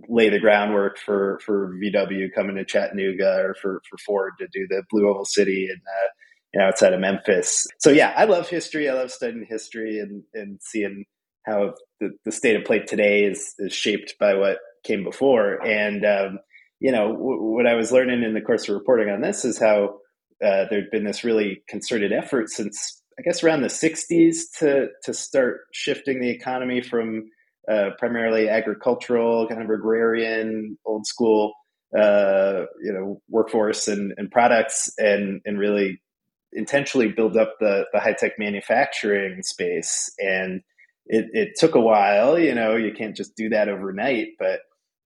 lay 0.07 0.29
the 0.29 0.39
groundwork 0.39 0.97
for 0.97 1.39
for 1.45 1.75
VW 1.83 2.27
coming 2.33 2.55
to 2.55 2.65
Chattanooga 2.65 3.37
or 3.41 3.55
for 3.55 3.81
for 3.89 3.97
Ford 4.05 4.33
to 4.39 4.47
do 4.53 4.67
the 4.67 4.83
BlueOval 4.93 5.25
City 5.25 5.67
and 5.69 5.81
uh, 5.81 6.07
outside 6.60 6.94
of 6.94 7.00
Memphis. 7.00 7.68
So 7.79 7.89
yeah, 7.91 8.13
I 8.15 8.25
love 8.25 8.50
history. 8.50 8.89
I 8.89 8.94
love 8.94 9.12
studying 9.12 9.46
history 9.48 10.00
and, 10.00 10.24
and 10.34 10.60
seeing 10.62 11.06
how 11.46 11.74
the, 12.00 12.12
the 12.25 12.32
state 12.32 12.56
of 12.56 12.65
play 12.65 12.79
today 12.79 13.24
is, 13.24 13.53
is 13.60 13.74
shaped 13.74 14.15
by 14.20 14.36
what 14.36 14.58
came 14.84 15.03
before. 15.03 15.65
And, 15.65 16.06
um, 16.06 16.39
you 16.79 16.91
know, 16.91 17.12
w- 17.12 17.44
what 17.44 17.68
I 17.68 17.75
was 17.75 17.91
learning 17.91 18.24
in 18.24 18.34
the 18.34 18.41
course 18.41 18.68
of 18.68 18.75
reporting 18.75 19.10
on 19.10 19.22
this 19.22 19.46
is 19.46 19.60
how 19.60 20.00
uh, 20.44 20.65
there'd 20.70 20.91
been 20.91 21.03
this 21.03 21.24
really 21.24 21.63
concerted 21.68 22.12
effort 22.12 22.50
since, 22.50 23.01
I 23.18 23.22
guess, 23.22 23.44
around 23.44 23.62
the 23.62 23.68
60s 23.68 24.58
to, 24.60 24.88
to 25.03 25.13
start 25.13 25.62
shifting 25.74 26.22
the 26.22 26.29
economy 26.29 26.82
from 26.82 27.29
uh, 27.70 27.91
primarily 28.00 28.50
agricultural, 28.50 29.48
kind 29.48 29.62
of 29.62 29.70
agrarian, 29.70 30.77
old 30.86 31.06
school, 31.06 31.53
uh, 31.98 32.63
you 32.82 32.94
know, 32.94 33.22
workforce 33.29 33.88
and, 33.88 34.13
and 34.18 34.32
products 34.32 34.91
and, 34.98 35.41
and 35.46 35.60
really 35.60 36.01
intentionally 36.53 37.10
build 37.10 37.38
up 37.38 37.56
the, 37.60 37.86
the 37.94 38.00
high 38.00 38.13
tech 38.13 38.34
manufacturing 38.39 39.44
space. 39.44 40.12
And 40.20 40.62
it, 41.06 41.27
it 41.34 41.50
took 41.58 41.75
a 41.75 41.82
while, 41.82 42.38
you 42.39 42.53
know, 42.53 42.75
you 42.75 42.94
can't 42.94 43.15
just 43.15 43.36
do 43.36 43.50
that 43.50 43.70
overnight, 43.70 44.29
but 44.38 44.60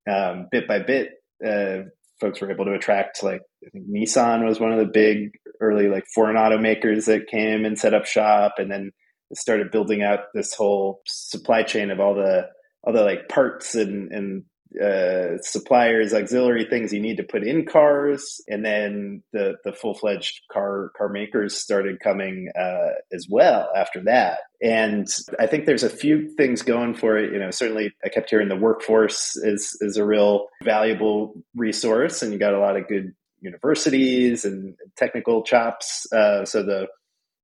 um, 0.10 0.48
bit 0.52 0.68
by 0.68 0.80
bit, 0.80 1.12
uh, 1.46 1.90
folks 2.20 2.40
were 2.40 2.52
able 2.52 2.66
to 2.66 2.74
attract 2.74 3.24
like 3.24 3.42
I 3.66 3.70
think 3.70 3.90
Nissan 3.90 4.46
was 4.46 4.60
one 4.60 4.72
of 4.72 4.80
the 4.80 4.92
big 4.92 5.32
early 5.60 5.88
like 5.88 6.06
foreign 6.14 6.38
automakers 6.38 7.06
that 7.06 7.28
came 7.28 7.66
and 7.66 7.78
set 7.78 7.94
up 7.94 8.06
shop, 8.06 8.56
and 8.58 8.72
then 8.72 8.92
started 9.34 9.72
building 9.72 10.04
out 10.04 10.20
this 10.34 10.54
whole 10.54 11.02
supply 11.06 11.64
chain 11.64 11.92
of 11.92 12.00
all 12.00 12.16
the 12.16 12.48
all 12.84 12.94
the 12.94 13.04
like 13.04 13.30
parts 13.30 13.76
and 13.76 14.12
and 14.12 14.44
uh, 14.82 15.38
suppliers, 15.42 16.14
auxiliary 16.14 16.66
things 16.66 16.94
you 16.94 17.00
need 17.00 17.18
to 17.18 17.24
put 17.24 17.44
in 17.44 17.66
cars, 17.66 18.42
and 18.48 18.66
then 18.66 19.24
the 19.32 19.56
the 19.64 19.74
full 19.74 19.94
fledged 19.94 20.42
car 20.52 20.92
car 20.98 21.10
makers 21.10 21.58
started 21.58 22.00
coming 22.00 22.50
uh, 22.60 22.92
as 23.12 23.28
well 23.30 23.70
after 23.76 24.02
that. 24.04 24.40
And 24.62 25.08
I 25.40 25.48
think 25.48 25.66
there's 25.66 25.84
a 25.84 25.90
few 25.90 26.30
things 26.36 26.62
going 26.62 26.96
for 26.96 27.18
it. 27.18 27.34
You 27.34 27.40
know, 27.40 27.52
certainly 27.52 27.94
I 28.04 28.10
kept 28.10 28.30
hearing 28.30 28.50
the 28.50 28.56
workforce 28.56 29.36
is 29.36 29.78
is 29.82 29.98
a 29.98 30.06
real 30.06 30.48
valuable 30.64 31.36
resource, 31.56 32.22
and 32.22 32.32
you 32.32 32.40
got 32.40 32.54
a 32.54 32.60
lot 32.60 32.78
of 32.78 32.88
good 32.88 33.14
universities 33.42 34.46
and 34.46 34.76
technical 34.96 35.44
chops. 35.44 36.12
Uh, 36.12 36.46
so 36.46 36.64
the 36.64 36.88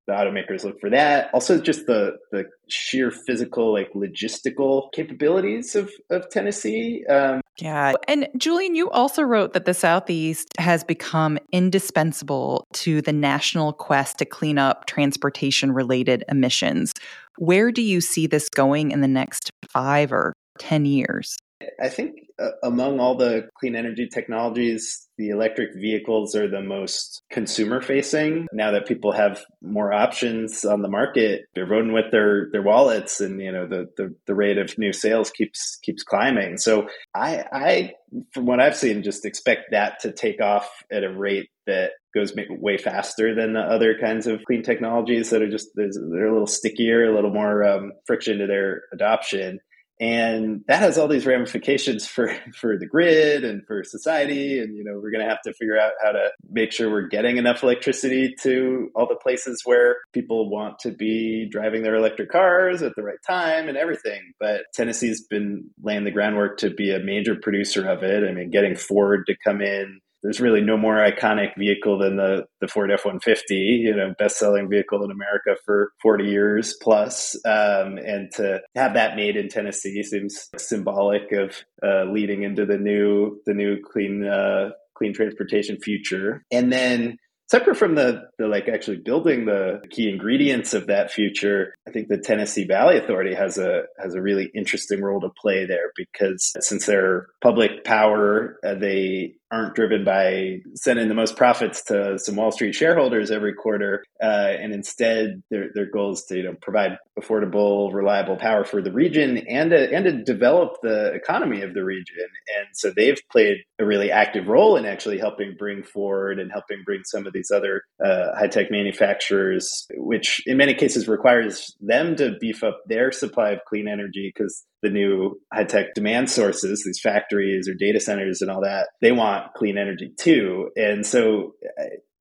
the 0.09 0.15
automakers 0.15 0.63
look 0.63 0.79
for 0.79 0.89
that. 0.89 1.29
Also, 1.33 1.61
just 1.61 1.85
the 1.85 2.17
the 2.31 2.45
sheer 2.67 3.11
physical, 3.11 3.71
like 3.71 3.91
logistical 3.93 4.91
capabilities 4.93 5.75
of 5.75 5.91
of 6.09 6.29
Tennessee. 6.29 7.05
Um, 7.07 7.41
yeah, 7.59 7.93
and 8.07 8.27
Julian, 8.37 8.75
you 8.75 8.89
also 8.89 9.21
wrote 9.21 9.53
that 9.53 9.65
the 9.65 9.73
Southeast 9.73 10.47
has 10.57 10.83
become 10.83 11.37
indispensable 11.51 12.65
to 12.73 13.01
the 13.01 13.13
national 13.13 13.73
quest 13.73 14.17
to 14.17 14.25
clean 14.25 14.57
up 14.57 14.87
transportation 14.87 15.71
related 15.71 16.23
emissions. 16.27 16.93
Where 17.37 17.71
do 17.71 17.81
you 17.81 18.01
see 18.01 18.25
this 18.27 18.49
going 18.49 18.91
in 18.91 19.01
the 19.01 19.07
next 19.07 19.51
five 19.71 20.11
or 20.11 20.33
ten 20.57 20.85
years? 20.85 21.37
I 21.81 21.89
think 21.89 22.15
uh, 22.39 22.51
among 22.63 22.99
all 22.99 23.15
the 23.15 23.49
clean 23.59 23.75
energy 23.75 24.07
technologies, 24.07 25.07
the 25.17 25.29
electric 25.29 25.73
vehicles 25.75 26.33
are 26.33 26.47
the 26.47 26.61
most 26.61 27.21
consumer 27.29 27.81
facing. 27.81 28.47
Now 28.53 28.71
that 28.71 28.87
people 28.87 29.11
have 29.11 29.43
more 29.61 29.91
options 29.91 30.63
on 30.63 30.81
the 30.81 30.87
market, 30.87 31.43
they're 31.53 31.67
voting 31.67 31.91
with 31.91 32.11
their, 32.11 32.47
their 32.51 32.61
wallets 32.61 33.19
and, 33.19 33.41
you 33.41 33.51
know, 33.51 33.67
the, 33.67 33.87
the, 33.97 34.15
the 34.25 34.35
rate 34.35 34.57
of 34.57 34.77
new 34.77 34.93
sales 34.93 35.31
keeps, 35.31 35.77
keeps 35.83 36.03
climbing. 36.03 36.57
So 36.57 36.87
I, 37.13 37.43
I, 37.51 37.93
from 38.33 38.45
what 38.45 38.61
I've 38.61 38.77
seen, 38.77 39.03
just 39.03 39.25
expect 39.25 39.71
that 39.71 39.99
to 40.01 40.13
take 40.13 40.41
off 40.41 40.69
at 40.89 41.03
a 41.03 41.11
rate 41.11 41.49
that 41.67 41.91
goes 42.15 42.33
way 42.49 42.77
faster 42.77 43.35
than 43.35 43.53
the 43.53 43.59
other 43.59 43.97
kinds 43.99 44.27
of 44.27 44.43
clean 44.47 44.63
technologies 44.63 45.29
that 45.29 45.41
are 45.41 45.51
just, 45.51 45.67
they're 45.75 46.27
a 46.27 46.31
little 46.31 46.47
stickier, 46.47 47.03
a 47.03 47.13
little 47.13 47.33
more 47.33 47.63
um, 47.65 47.91
friction 48.07 48.37
to 48.39 48.47
their 48.47 48.83
adoption 48.93 49.59
and 49.99 50.63
that 50.67 50.79
has 50.79 50.97
all 50.97 51.09
these 51.09 51.25
ramifications 51.25 52.07
for 52.07 52.33
for 52.55 52.77
the 52.77 52.85
grid 52.85 53.43
and 53.43 53.65
for 53.65 53.83
society. 53.83 54.59
And 54.59 54.75
you 54.75 54.83
know 54.83 54.99
we're 55.01 55.11
going 55.11 55.23
to 55.23 55.29
have 55.29 55.41
to 55.43 55.53
figure 55.53 55.77
out 55.77 55.93
how 56.03 56.11
to 56.11 56.29
make 56.49 56.71
sure 56.71 56.89
we're 56.89 57.07
getting 57.07 57.37
enough 57.37 57.63
electricity 57.63 58.35
to 58.43 58.89
all 58.95 59.07
the 59.07 59.15
places 59.15 59.61
where 59.65 59.97
people 60.13 60.49
want 60.49 60.79
to 60.79 60.91
be 60.91 61.47
driving 61.51 61.83
their 61.83 61.95
electric 61.95 62.31
cars 62.31 62.81
at 62.81 62.95
the 62.95 63.03
right 63.03 63.19
time 63.27 63.67
and 63.67 63.77
everything. 63.77 64.21
But 64.39 64.61
tennessee's 64.73 65.25
been 65.27 65.69
laying 65.83 66.05
the 66.05 66.11
groundwork 66.11 66.57
to 66.59 66.69
be 66.69 66.93
a 66.93 66.99
major 66.99 67.35
producer 67.35 67.87
of 67.87 68.03
it. 68.03 68.27
I 68.27 68.31
mean 68.31 68.49
getting 68.49 68.75
ford 68.75 69.25
to 69.27 69.35
come 69.43 69.61
in 69.61 69.99
there's 70.23 70.39
really 70.39 70.61
no 70.61 70.77
more 70.77 70.95
iconic 70.95 71.49
vehicle 71.57 71.97
than 71.97 72.17
the 72.17 72.45
the 72.61 72.67
Ford 72.67 72.91
F 72.91 73.05
one 73.05 73.19
fifty, 73.19 73.81
you 73.83 73.95
know, 73.95 74.13
best 74.17 74.37
selling 74.37 74.69
vehicle 74.69 75.03
in 75.03 75.11
America 75.11 75.55
for 75.65 75.91
forty 76.01 76.25
years 76.25 76.75
plus, 76.81 77.35
um, 77.45 77.97
and 77.97 78.29
to 78.35 78.61
have 78.75 78.93
that 78.93 79.15
made 79.15 79.35
in 79.35 79.49
Tennessee 79.49 80.03
seems 80.03 80.49
symbolic 80.57 81.31
of 81.31 81.55
uh, 81.83 82.05
leading 82.11 82.43
into 82.43 82.65
the 82.65 82.77
new 82.77 83.39
the 83.45 83.53
new 83.53 83.77
clean 83.91 84.25
uh, 84.25 84.69
clean 84.95 85.13
transportation 85.13 85.77
future. 85.79 86.43
And 86.51 86.71
then 86.71 87.17
separate 87.49 87.77
from 87.77 87.95
the, 87.95 88.21
the 88.37 88.47
like 88.47 88.67
actually 88.67 88.97
building 88.97 89.45
the 89.45 89.81
key 89.89 90.09
ingredients 90.09 90.73
of 90.73 90.87
that 90.87 91.11
future 91.11 91.73
i 91.87 91.91
think 91.91 92.07
the 92.07 92.17
tennessee 92.17 92.63
valley 92.63 92.97
authority 92.97 93.33
has 93.33 93.57
a 93.57 93.83
has 93.99 94.13
a 94.13 94.21
really 94.21 94.51
interesting 94.55 95.01
role 95.01 95.19
to 95.19 95.29
play 95.41 95.65
there 95.65 95.91
because 95.95 96.53
since 96.59 96.85
they're 96.85 97.27
public 97.41 97.83
power 97.83 98.57
uh, 98.63 98.75
they 98.75 99.33
aren't 99.51 99.75
driven 99.75 100.03
by 100.03 100.61
sending 100.75 101.07
the 101.07 101.15
most 101.15 101.35
profits 101.35 101.83
to 101.85 102.19
some 102.19 102.35
Wall 102.35 102.51
Street 102.51 102.75
shareholders 102.75 103.31
every 103.31 103.53
quarter, 103.53 104.03
uh, 104.21 104.53
and 104.59 104.73
instead 104.73 105.41
their 105.49 105.69
their 105.73 105.89
goal 105.89 106.13
is 106.13 106.23
to 106.25 106.37
you 106.37 106.43
know 106.43 106.55
provide 106.61 106.97
affordable, 107.19 107.93
reliable 107.93 108.37
power 108.37 108.63
for 108.63 108.81
the 108.81 108.91
region 108.91 109.37
and 109.49 109.71
to, 109.71 109.93
and 109.93 110.05
to 110.05 110.23
develop 110.23 110.77
the 110.81 111.11
economy 111.13 111.61
of 111.61 111.73
the 111.73 111.83
region. 111.83 112.27
And 112.57 112.67
so 112.73 112.91
they've 112.95 113.19
played 113.31 113.57
a 113.79 113.85
really 113.85 114.11
active 114.11 114.47
role 114.47 114.77
in 114.77 114.85
actually 114.85 115.17
helping 115.17 115.55
bring 115.57 115.83
forward 115.83 116.39
and 116.39 116.51
helping 116.51 116.83
bring 116.85 117.01
some 117.03 117.27
of 117.27 117.33
these 117.33 117.51
other 117.51 117.83
uh, 118.03 118.35
high 118.37 118.47
tech 118.47 118.71
manufacturers, 118.71 119.87
which 120.09 120.41
in 120.47 120.57
many 120.57 120.73
cases 120.73 121.07
requires 121.07 121.77
them 121.81 122.15
to 122.15 122.35
beef 122.41 122.63
up 122.63 122.81
their 122.87 123.11
supply 123.11 123.51
of 123.51 123.59
clean 123.67 123.87
energy 123.87 124.31
because 124.33 124.65
the 124.81 124.89
new 124.89 125.39
high 125.53 125.63
tech 125.63 125.93
demand 125.93 126.31
sources, 126.31 126.81
these 126.83 126.99
factories 126.99 127.69
or 127.69 127.75
data 127.75 127.99
centers 127.99 128.41
and 128.41 128.49
all 128.49 128.59
that, 128.59 128.87
they 129.01 129.11
want 129.11 129.53
clean 129.53 129.77
energy 129.77 130.11
too. 130.19 130.71
And 130.75 131.05
so 131.05 131.53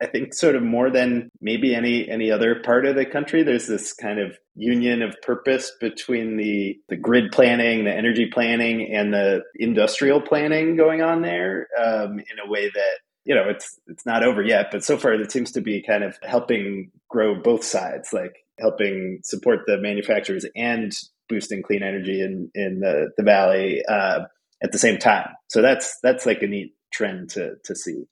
I 0.02 0.06
think 0.06 0.34
sort 0.34 0.54
of 0.54 0.62
more 0.62 0.90
than 0.90 1.30
maybe 1.40 1.74
any 1.74 2.06
any 2.10 2.30
other 2.30 2.60
part 2.62 2.84
of 2.84 2.94
the 2.94 3.06
country, 3.06 3.42
there's 3.42 3.66
this 3.66 3.94
kind 3.94 4.20
of 4.20 4.36
union 4.54 5.00
of 5.00 5.16
purpose 5.22 5.72
between 5.80 6.36
the 6.36 6.76
the 6.90 6.96
grid 6.96 7.32
planning, 7.32 7.84
the 7.84 7.94
energy 7.94 8.26
planning, 8.30 8.94
and 8.94 9.14
the 9.14 9.40
industrial 9.54 10.20
planning 10.20 10.76
going 10.76 11.00
on 11.00 11.22
there 11.22 11.68
um, 11.82 12.18
in 12.18 12.38
a 12.44 12.50
way 12.50 12.68
that 12.68 12.98
you 13.28 13.34
know 13.34 13.46
it's 13.46 13.78
it's 13.86 14.06
not 14.06 14.24
over 14.24 14.42
yet, 14.42 14.70
but 14.72 14.82
so 14.82 14.96
far 14.96 15.12
it 15.12 15.30
seems 15.30 15.52
to 15.52 15.60
be 15.60 15.82
kind 15.82 16.02
of 16.02 16.18
helping 16.22 16.90
grow 17.08 17.34
both 17.40 17.62
sides, 17.62 18.12
like 18.12 18.44
helping 18.58 19.20
support 19.22 19.60
the 19.66 19.76
manufacturers 19.76 20.46
and 20.56 20.92
boosting 21.28 21.62
clean 21.62 21.82
energy 21.82 22.22
in 22.22 22.50
in 22.54 22.80
the 22.80 23.10
the 23.18 23.22
valley 23.22 23.84
uh, 23.86 24.20
at 24.62 24.72
the 24.72 24.78
same 24.78 24.98
time. 24.98 25.28
So 25.48 25.60
that's 25.60 26.00
that's 26.02 26.24
like 26.24 26.42
a 26.42 26.46
neat 26.46 26.74
trend 26.90 27.28
to 27.30 27.56
to 27.64 27.76
see. 27.76 28.04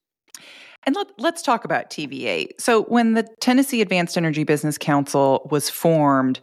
And 0.85 0.95
let, 1.19 1.35
us 1.35 1.43
talk 1.43 1.65
about 1.65 1.91
TVA. 1.91 2.49
So, 2.61 2.85
when 2.85 3.15
the 3.15 3.27
Tennessee 3.41 3.81
Advanced 3.81 4.17
Energy 4.17 4.45
Business 4.45 4.79
Council 4.79 5.49
was 5.51 5.69
formed, 5.69 6.39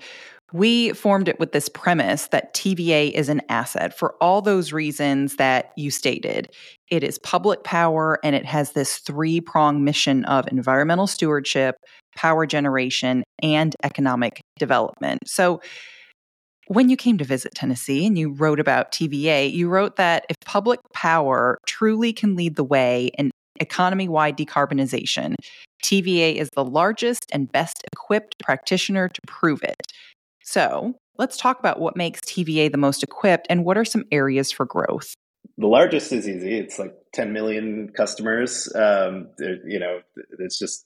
we 0.53 0.93
formed 0.93 1.27
it 1.27 1.39
with 1.39 1.51
this 1.51 1.67
premise 1.67 2.27
that 2.27 2.53
TVA 2.53 3.11
is 3.11 3.27
an 3.27 3.41
asset 3.49 3.97
for 3.97 4.15
all 4.21 4.39
those 4.39 4.71
reasons 4.71 5.35
that 5.37 5.73
you 5.75 5.89
stated. 5.89 6.47
It 6.89 7.03
is 7.03 7.17
public 7.19 7.63
power 7.63 8.19
and 8.23 8.35
it 8.35 8.45
has 8.45 8.71
this 8.71 8.99
three 8.99 9.41
prong 9.41 9.83
mission 9.83 10.23
of 10.25 10.47
environmental 10.49 11.07
stewardship, 11.07 11.75
power 12.15 12.45
generation, 12.45 13.23
and 13.41 13.75
economic 13.83 14.41
development. 14.59 15.27
So, 15.27 15.59
when 16.67 16.89
you 16.89 16.95
came 16.95 17.17
to 17.17 17.25
visit 17.25 17.53
Tennessee 17.53 18.05
and 18.05 18.17
you 18.17 18.31
wrote 18.31 18.59
about 18.59 18.93
TVA, 18.93 19.51
you 19.51 19.67
wrote 19.67 19.97
that 19.97 20.25
if 20.29 20.37
public 20.45 20.79
power 20.93 21.57
truly 21.67 22.13
can 22.13 22.37
lead 22.37 22.55
the 22.55 22.63
way 22.63 23.11
in 23.17 23.31
economy 23.59 24.07
wide 24.07 24.37
decarbonization, 24.37 25.35
TVA 25.83 26.35
is 26.35 26.49
the 26.55 26.63
largest 26.63 27.25
and 27.33 27.51
best 27.51 27.83
equipped 27.91 28.35
practitioner 28.39 29.09
to 29.09 29.21
prove 29.27 29.61
it. 29.61 29.91
So 30.43 30.95
let's 31.17 31.37
talk 31.37 31.59
about 31.59 31.79
what 31.79 31.95
makes 31.95 32.19
TVA 32.21 32.71
the 32.71 32.77
most 32.77 33.03
equipped 33.03 33.47
and 33.49 33.65
what 33.65 33.77
are 33.77 33.85
some 33.85 34.05
areas 34.11 34.51
for 34.51 34.65
growth. 34.65 35.13
The 35.57 35.67
largest 35.67 36.11
is 36.11 36.27
easy. 36.27 36.57
It's 36.57 36.79
like 36.79 36.95
10 37.13 37.33
million 37.33 37.91
customers. 37.95 38.73
Um, 38.75 39.29
you 39.39 39.79
know, 39.79 39.99
it's 40.39 40.57
just 40.57 40.85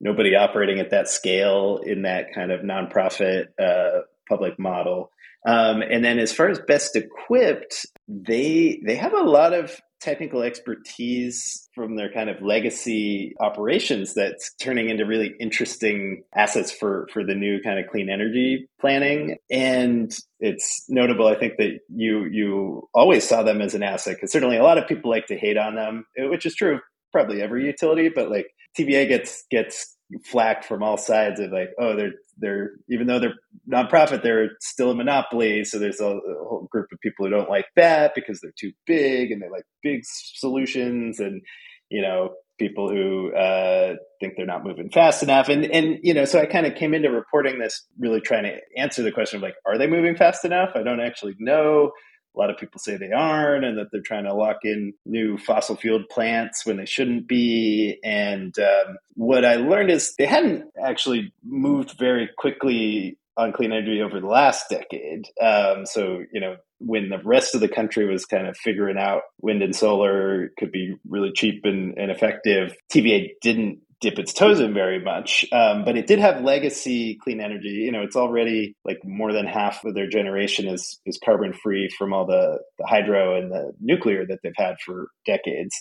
nobody 0.00 0.34
operating 0.34 0.78
at 0.78 0.90
that 0.90 1.08
scale 1.08 1.80
in 1.84 2.02
that 2.02 2.32
kind 2.34 2.52
of 2.52 2.60
nonprofit 2.60 3.46
uh, 3.60 4.02
public 4.28 4.58
model. 4.58 5.10
Um, 5.46 5.82
and 5.82 6.04
then 6.04 6.18
as 6.18 6.32
far 6.32 6.48
as 6.48 6.58
best 6.58 6.96
equipped, 6.96 7.86
they 8.08 8.80
they 8.84 8.96
have 8.96 9.12
a 9.12 9.22
lot 9.22 9.52
of 9.52 9.80
technical 10.00 10.42
expertise 10.42 11.68
from 11.74 11.96
their 11.96 12.12
kind 12.12 12.30
of 12.30 12.40
legacy 12.42 13.34
operations 13.40 14.14
that's 14.14 14.54
turning 14.60 14.88
into 14.88 15.04
really 15.04 15.34
interesting 15.40 16.22
assets 16.34 16.70
for 16.70 17.08
for 17.12 17.24
the 17.24 17.34
new 17.34 17.60
kind 17.62 17.78
of 17.78 17.90
clean 17.90 18.08
energy 18.08 18.68
planning. 18.80 19.36
And 19.50 20.16
it's 20.40 20.84
notable 20.88 21.26
i 21.26 21.34
think 21.34 21.54
that 21.58 21.80
you 21.94 22.24
you 22.26 22.88
always 22.94 23.28
saw 23.28 23.42
them 23.42 23.60
as 23.60 23.74
an 23.74 23.82
asset 23.82 24.16
because 24.16 24.30
certainly 24.30 24.56
a 24.56 24.62
lot 24.62 24.78
of 24.78 24.86
people 24.86 25.10
like 25.10 25.26
to 25.26 25.36
hate 25.36 25.56
on 25.56 25.74
them 25.74 26.04
which 26.16 26.46
is 26.46 26.54
true 26.54 26.76
of 26.76 26.80
probably 27.12 27.42
every 27.42 27.64
utility 27.64 28.08
but 28.08 28.30
like 28.30 28.46
tva 28.78 29.08
gets 29.08 29.44
gets 29.50 29.96
flack 30.24 30.64
from 30.64 30.82
all 30.82 30.96
sides 30.96 31.40
of 31.40 31.52
like, 31.52 31.70
oh, 31.78 31.96
they're 31.96 32.12
they're 32.38 32.70
even 32.88 33.06
though 33.06 33.18
they're 33.18 33.34
nonprofit, 33.70 34.22
they're 34.22 34.50
still 34.60 34.90
a 34.90 34.94
monopoly. 34.94 35.64
So 35.64 35.78
there's 35.78 36.00
a, 36.00 36.06
a, 36.06 36.44
whole 36.48 36.68
group 36.70 36.86
of 36.92 37.00
people 37.00 37.26
who 37.26 37.30
don't 37.30 37.50
like 37.50 37.66
that 37.76 38.14
because 38.14 38.40
they're 38.40 38.52
too 38.58 38.72
big 38.86 39.30
and 39.30 39.42
they 39.42 39.48
like 39.48 39.64
big 39.82 40.02
solutions, 40.04 41.20
and 41.20 41.42
you 41.90 42.02
know 42.02 42.34
people 42.58 42.88
who 42.88 43.32
uh, 43.34 43.94
think 44.20 44.34
they're 44.36 44.46
not 44.46 44.64
moving 44.64 44.90
fast 44.90 45.22
enough. 45.22 45.48
And 45.48 45.64
and 45.66 45.98
you 46.02 46.14
know, 46.14 46.24
so 46.24 46.40
I 46.40 46.46
kind 46.46 46.66
of 46.66 46.74
came 46.74 46.94
into 46.94 47.10
reporting 47.10 47.58
this 47.58 47.86
really 47.98 48.20
trying 48.20 48.44
to 48.44 48.58
answer 48.76 49.02
the 49.02 49.12
question 49.12 49.38
of 49.38 49.42
like, 49.42 49.56
are 49.66 49.78
they 49.78 49.86
moving 49.86 50.16
fast 50.16 50.44
enough? 50.44 50.70
I 50.74 50.82
don't 50.82 51.00
actually 51.00 51.34
know. 51.38 51.92
A 52.34 52.38
lot 52.38 52.50
of 52.50 52.58
people 52.58 52.78
say 52.78 52.96
they 52.96 53.12
aren't, 53.12 53.64
and 53.64 53.78
that 53.78 53.88
they're 53.90 54.00
trying 54.00 54.24
to 54.24 54.34
lock 54.34 54.58
in 54.64 54.94
new 55.04 55.38
fossil 55.38 55.76
fueled 55.76 56.08
plants 56.08 56.64
when 56.64 56.76
they 56.76 56.86
shouldn't 56.86 57.26
be. 57.26 57.98
And 58.04 58.56
um, 58.58 58.98
what 59.14 59.44
I 59.44 59.56
learned 59.56 59.90
is 59.90 60.14
they 60.16 60.26
hadn't 60.26 60.64
actually 60.80 61.32
moved 61.44 61.98
very 61.98 62.28
quickly 62.38 63.18
on 63.36 63.52
clean 63.52 63.72
energy 63.72 64.02
over 64.02 64.20
the 64.20 64.26
last 64.26 64.68
decade. 64.68 65.26
Um, 65.40 65.86
so, 65.86 66.24
you 66.32 66.40
know, 66.40 66.56
when 66.80 67.08
the 67.08 67.20
rest 67.22 67.54
of 67.54 67.60
the 67.60 67.68
country 67.68 68.04
was 68.06 68.26
kind 68.26 68.46
of 68.46 68.56
figuring 68.56 68.98
out 68.98 69.22
wind 69.40 69.62
and 69.62 69.74
solar 69.74 70.50
could 70.58 70.72
be 70.72 70.96
really 71.08 71.32
cheap 71.32 71.64
and, 71.64 71.96
and 71.96 72.10
effective, 72.10 72.74
TVA 72.92 73.30
didn't 73.40 73.78
dip 74.00 74.18
its 74.18 74.32
toes 74.32 74.60
in 74.60 74.74
very 74.74 75.00
much. 75.02 75.44
Um, 75.52 75.84
but 75.84 75.96
it 75.96 76.06
did 76.06 76.18
have 76.18 76.42
legacy 76.42 77.18
clean 77.22 77.40
energy. 77.40 77.68
You 77.68 77.92
know, 77.92 78.02
it's 78.02 78.16
already 78.16 78.76
like 78.84 78.98
more 79.04 79.32
than 79.32 79.46
half 79.46 79.84
of 79.84 79.94
their 79.94 80.08
generation 80.08 80.68
is 80.68 81.00
is 81.06 81.18
carbon 81.24 81.52
free 81.52 81.88
from 81.98 82.12
all 82.12 82.26
the, 82.26 82.58
the 82.78 82.86
hydro 82.86 83.36
and 83.36 83.50
the 83.50 83.72
nuclear 83.80 84.26
that 84.26 84.38
they've 84.42 84.52
had 84.56 84.76
for 84.84 85.08
decades. 85.26 85.74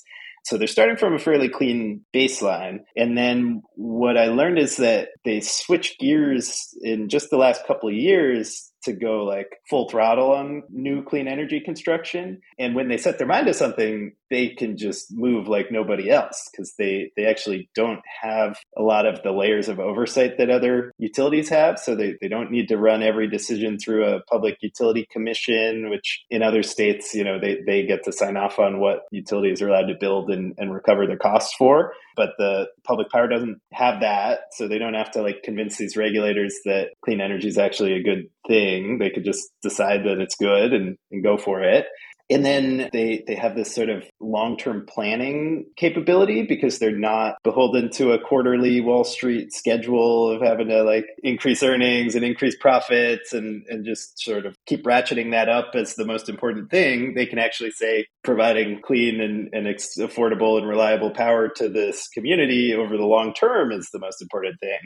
So 0.48 0.58
they're 0.58 0.68
starting 0.68 0.96
from 0.96 1.14
a 1.14 1.20
fairly 1.20 1.50
clean 1.50 2.06
baseline. 2.16 2.80
And 2.96 3.18
then 3.18 3.64
what 3.76 4.18
I 4.18 4.28
learned 4.28 4.60
is 4.60 4.78
that 4.78 5.10
they 5.26 5.42
switched 5.42 6.00
gears 6.00 6.70
in 6.82 7.10
just 7.10 7.30
the 7.30 7.38
last 7.38 7.68
couple 7.68 7.90
of 7.90 7.96
years 7.96 8.72
to 8.84 8.94
go 8.94 9.26
like 9.26 9.50
full 9.70 9.90
throttle 9.90 10.32
on 10.32 10.64
new 10.70 11.04
clean 11.04 11.28
energy 11.28 11.60
construction. 11.60 12.40
And 12.58 12.76
when 12.76 12.88
they 12.88 12.98
set 12.98 13.18
their 13.18 13.28
mind 13.28 13.48
to 13.48 13.54
something, 13.54 14.14
they 14.30 14.50
can 14.50 14.78
just 14.78 15.12
move 15.12 15.48
like 15.48 15.72
nobody 15.72 16.10
else 16.10 16.50
because 16.52 16.74
they, 16.78 17.12
they 17.16 17.26
actually 17.26 17.70
don't 17.76 18.02
have 18.22 18.58
a 18.76 18.82
lot 18.82 19.06
of 19.06 19.22
the 19.24 19.32
layers 19.32 19.70
of 19.70 19.80
oversight 19.80 20.38
that 20.38 20.50
other 20.50 20.92
utilities 20.98 21.50
have. 21.50 21.80
So 21.80 21.96
they, 21.96 22.16
they 22.22 22.28
don't 22.28 22.52
need 22.52 22.68
to 22.70 22.78
run 22.78 23.04
every 23.04 23.30
decision 23.30 23.78
through 23.78 24.06
a 24.06 24.22
public 24.24 24.58
utility 24.62 25.08
commission, 25.12 25.90
which 25.90 26.26
in 26.30 26.44
other 26.44 26.64
states, 26.64 27.14
you 27.14 27.24
know, 27.24 27.40
they, 27.40 27.60
they 27.66 27.86
get 27.86 28.04
to 28.04 28.12
sign 28.12 28.38
off 28.38 28.60
on 28.60 28.80
what 28.80 29.02
utilities 29.12 29.62
are 29.62 29.70
allowed 29.70 29.88
to 29.88 29.96
build 30.00 30.30
and, 30.30 30.54
and 30.58 30.74
recover 30.74 31.08
their 31.08 31.18
costs 31.18 31.54
for. 31.56 31.94
But 32.16 32.32
the 32.38 32.68
public 32.84 33.10
power 33.10 33.28
doesn't 33.28 33.60
have 33.72 34.02
that. 34.02 34.40
So 34.52 34.68
they 34.68 34.80
don't 34.80 34.96
have 34.96 35.12
to 35.12 35.22
like 35.22 35.44
convince 35.44 35.78
these 35.78 35.96
regulators 35.96 36.56
that 36.66 36.90
clean 37.04 37.22
energy 37.22 37.48
is 37.48 37.58
actually 37.58 37.94
a 37.94 38.04
good 38.04 38.30
thing. 38.48 38.98
They 38.98 39.10
could 39.10 39.24
just 39.24 39.50
decide 39.62 40.04
that 40.06 40.20
it's 40.20 40.36
good 40.36 40.74
and, 40.74 40.98
and 41.12 41.24
go 41.24 41.38
for 41.38 41.62
it. 41.62 41.86
And 42.30 42.44
then 42.44 42.90
they, 42.92 43.24
they 43.26 43.36
have 43.36 43.56
this 43.56 43.74
sort 43.74 43.90
of 43.90 44.04
long 44.20 44.58
term 44.58 44.86
planning 44.88 45.66
capability 45.78 46.44
because 46.44 46.80
they're 46.80 46.98
not 46.98 47.36
beholden 47.44 47.90
to 47.92 48.12
a 48.12 48.20
quarterly 48.20 48.82
Wall 48.82 49.04
Street 49.04 49.54
schedule 49.54 50.30
of 50.32 50.42
having 50.42 50.68
to 50.68 50.84
like 50.84 51.06
increase 51.24 51.64
earnings 51.64 52.16
and 52.16 52.26
increase 52.26 52.58
profits 52.58 53.34
and, 53.34 53.64
and 53.70 53.86
just 53.86 54.20
sort 54.20 54.46
of 54.46 54.56
keep 54.66 54.84
ratcheting 54.84 55.32
that 55.32 55.48
up 55.48 55.72
as 55.76 55.96
the 55.96 56.06
most 56.06 56.28
important 56.28 56.70
thing. 56.70 57.14
They 57.14 57.26
can 57.26 57.40
actually 57.40 57.72
say 57.72 58.08
providing 58.24 58.82
clean 58.82 59.22
and, 59.22 59.50
and 59.54 59.68
affordable 59.68 60.58
and 60.58 60.68
reliable 60.68 61.12
power 61.12 61.48
to 61.48 61.70
this 61.70 62.10
community 62.10 62.74
over 62.74 62.98
the 62.98 63.06
long 63.06 63.34
term 63.34 63.72
is 63.72 63.90
the 63.92 64.00
most 64.00 64.22
important 64.22 64.60
thing. 64.60 64.80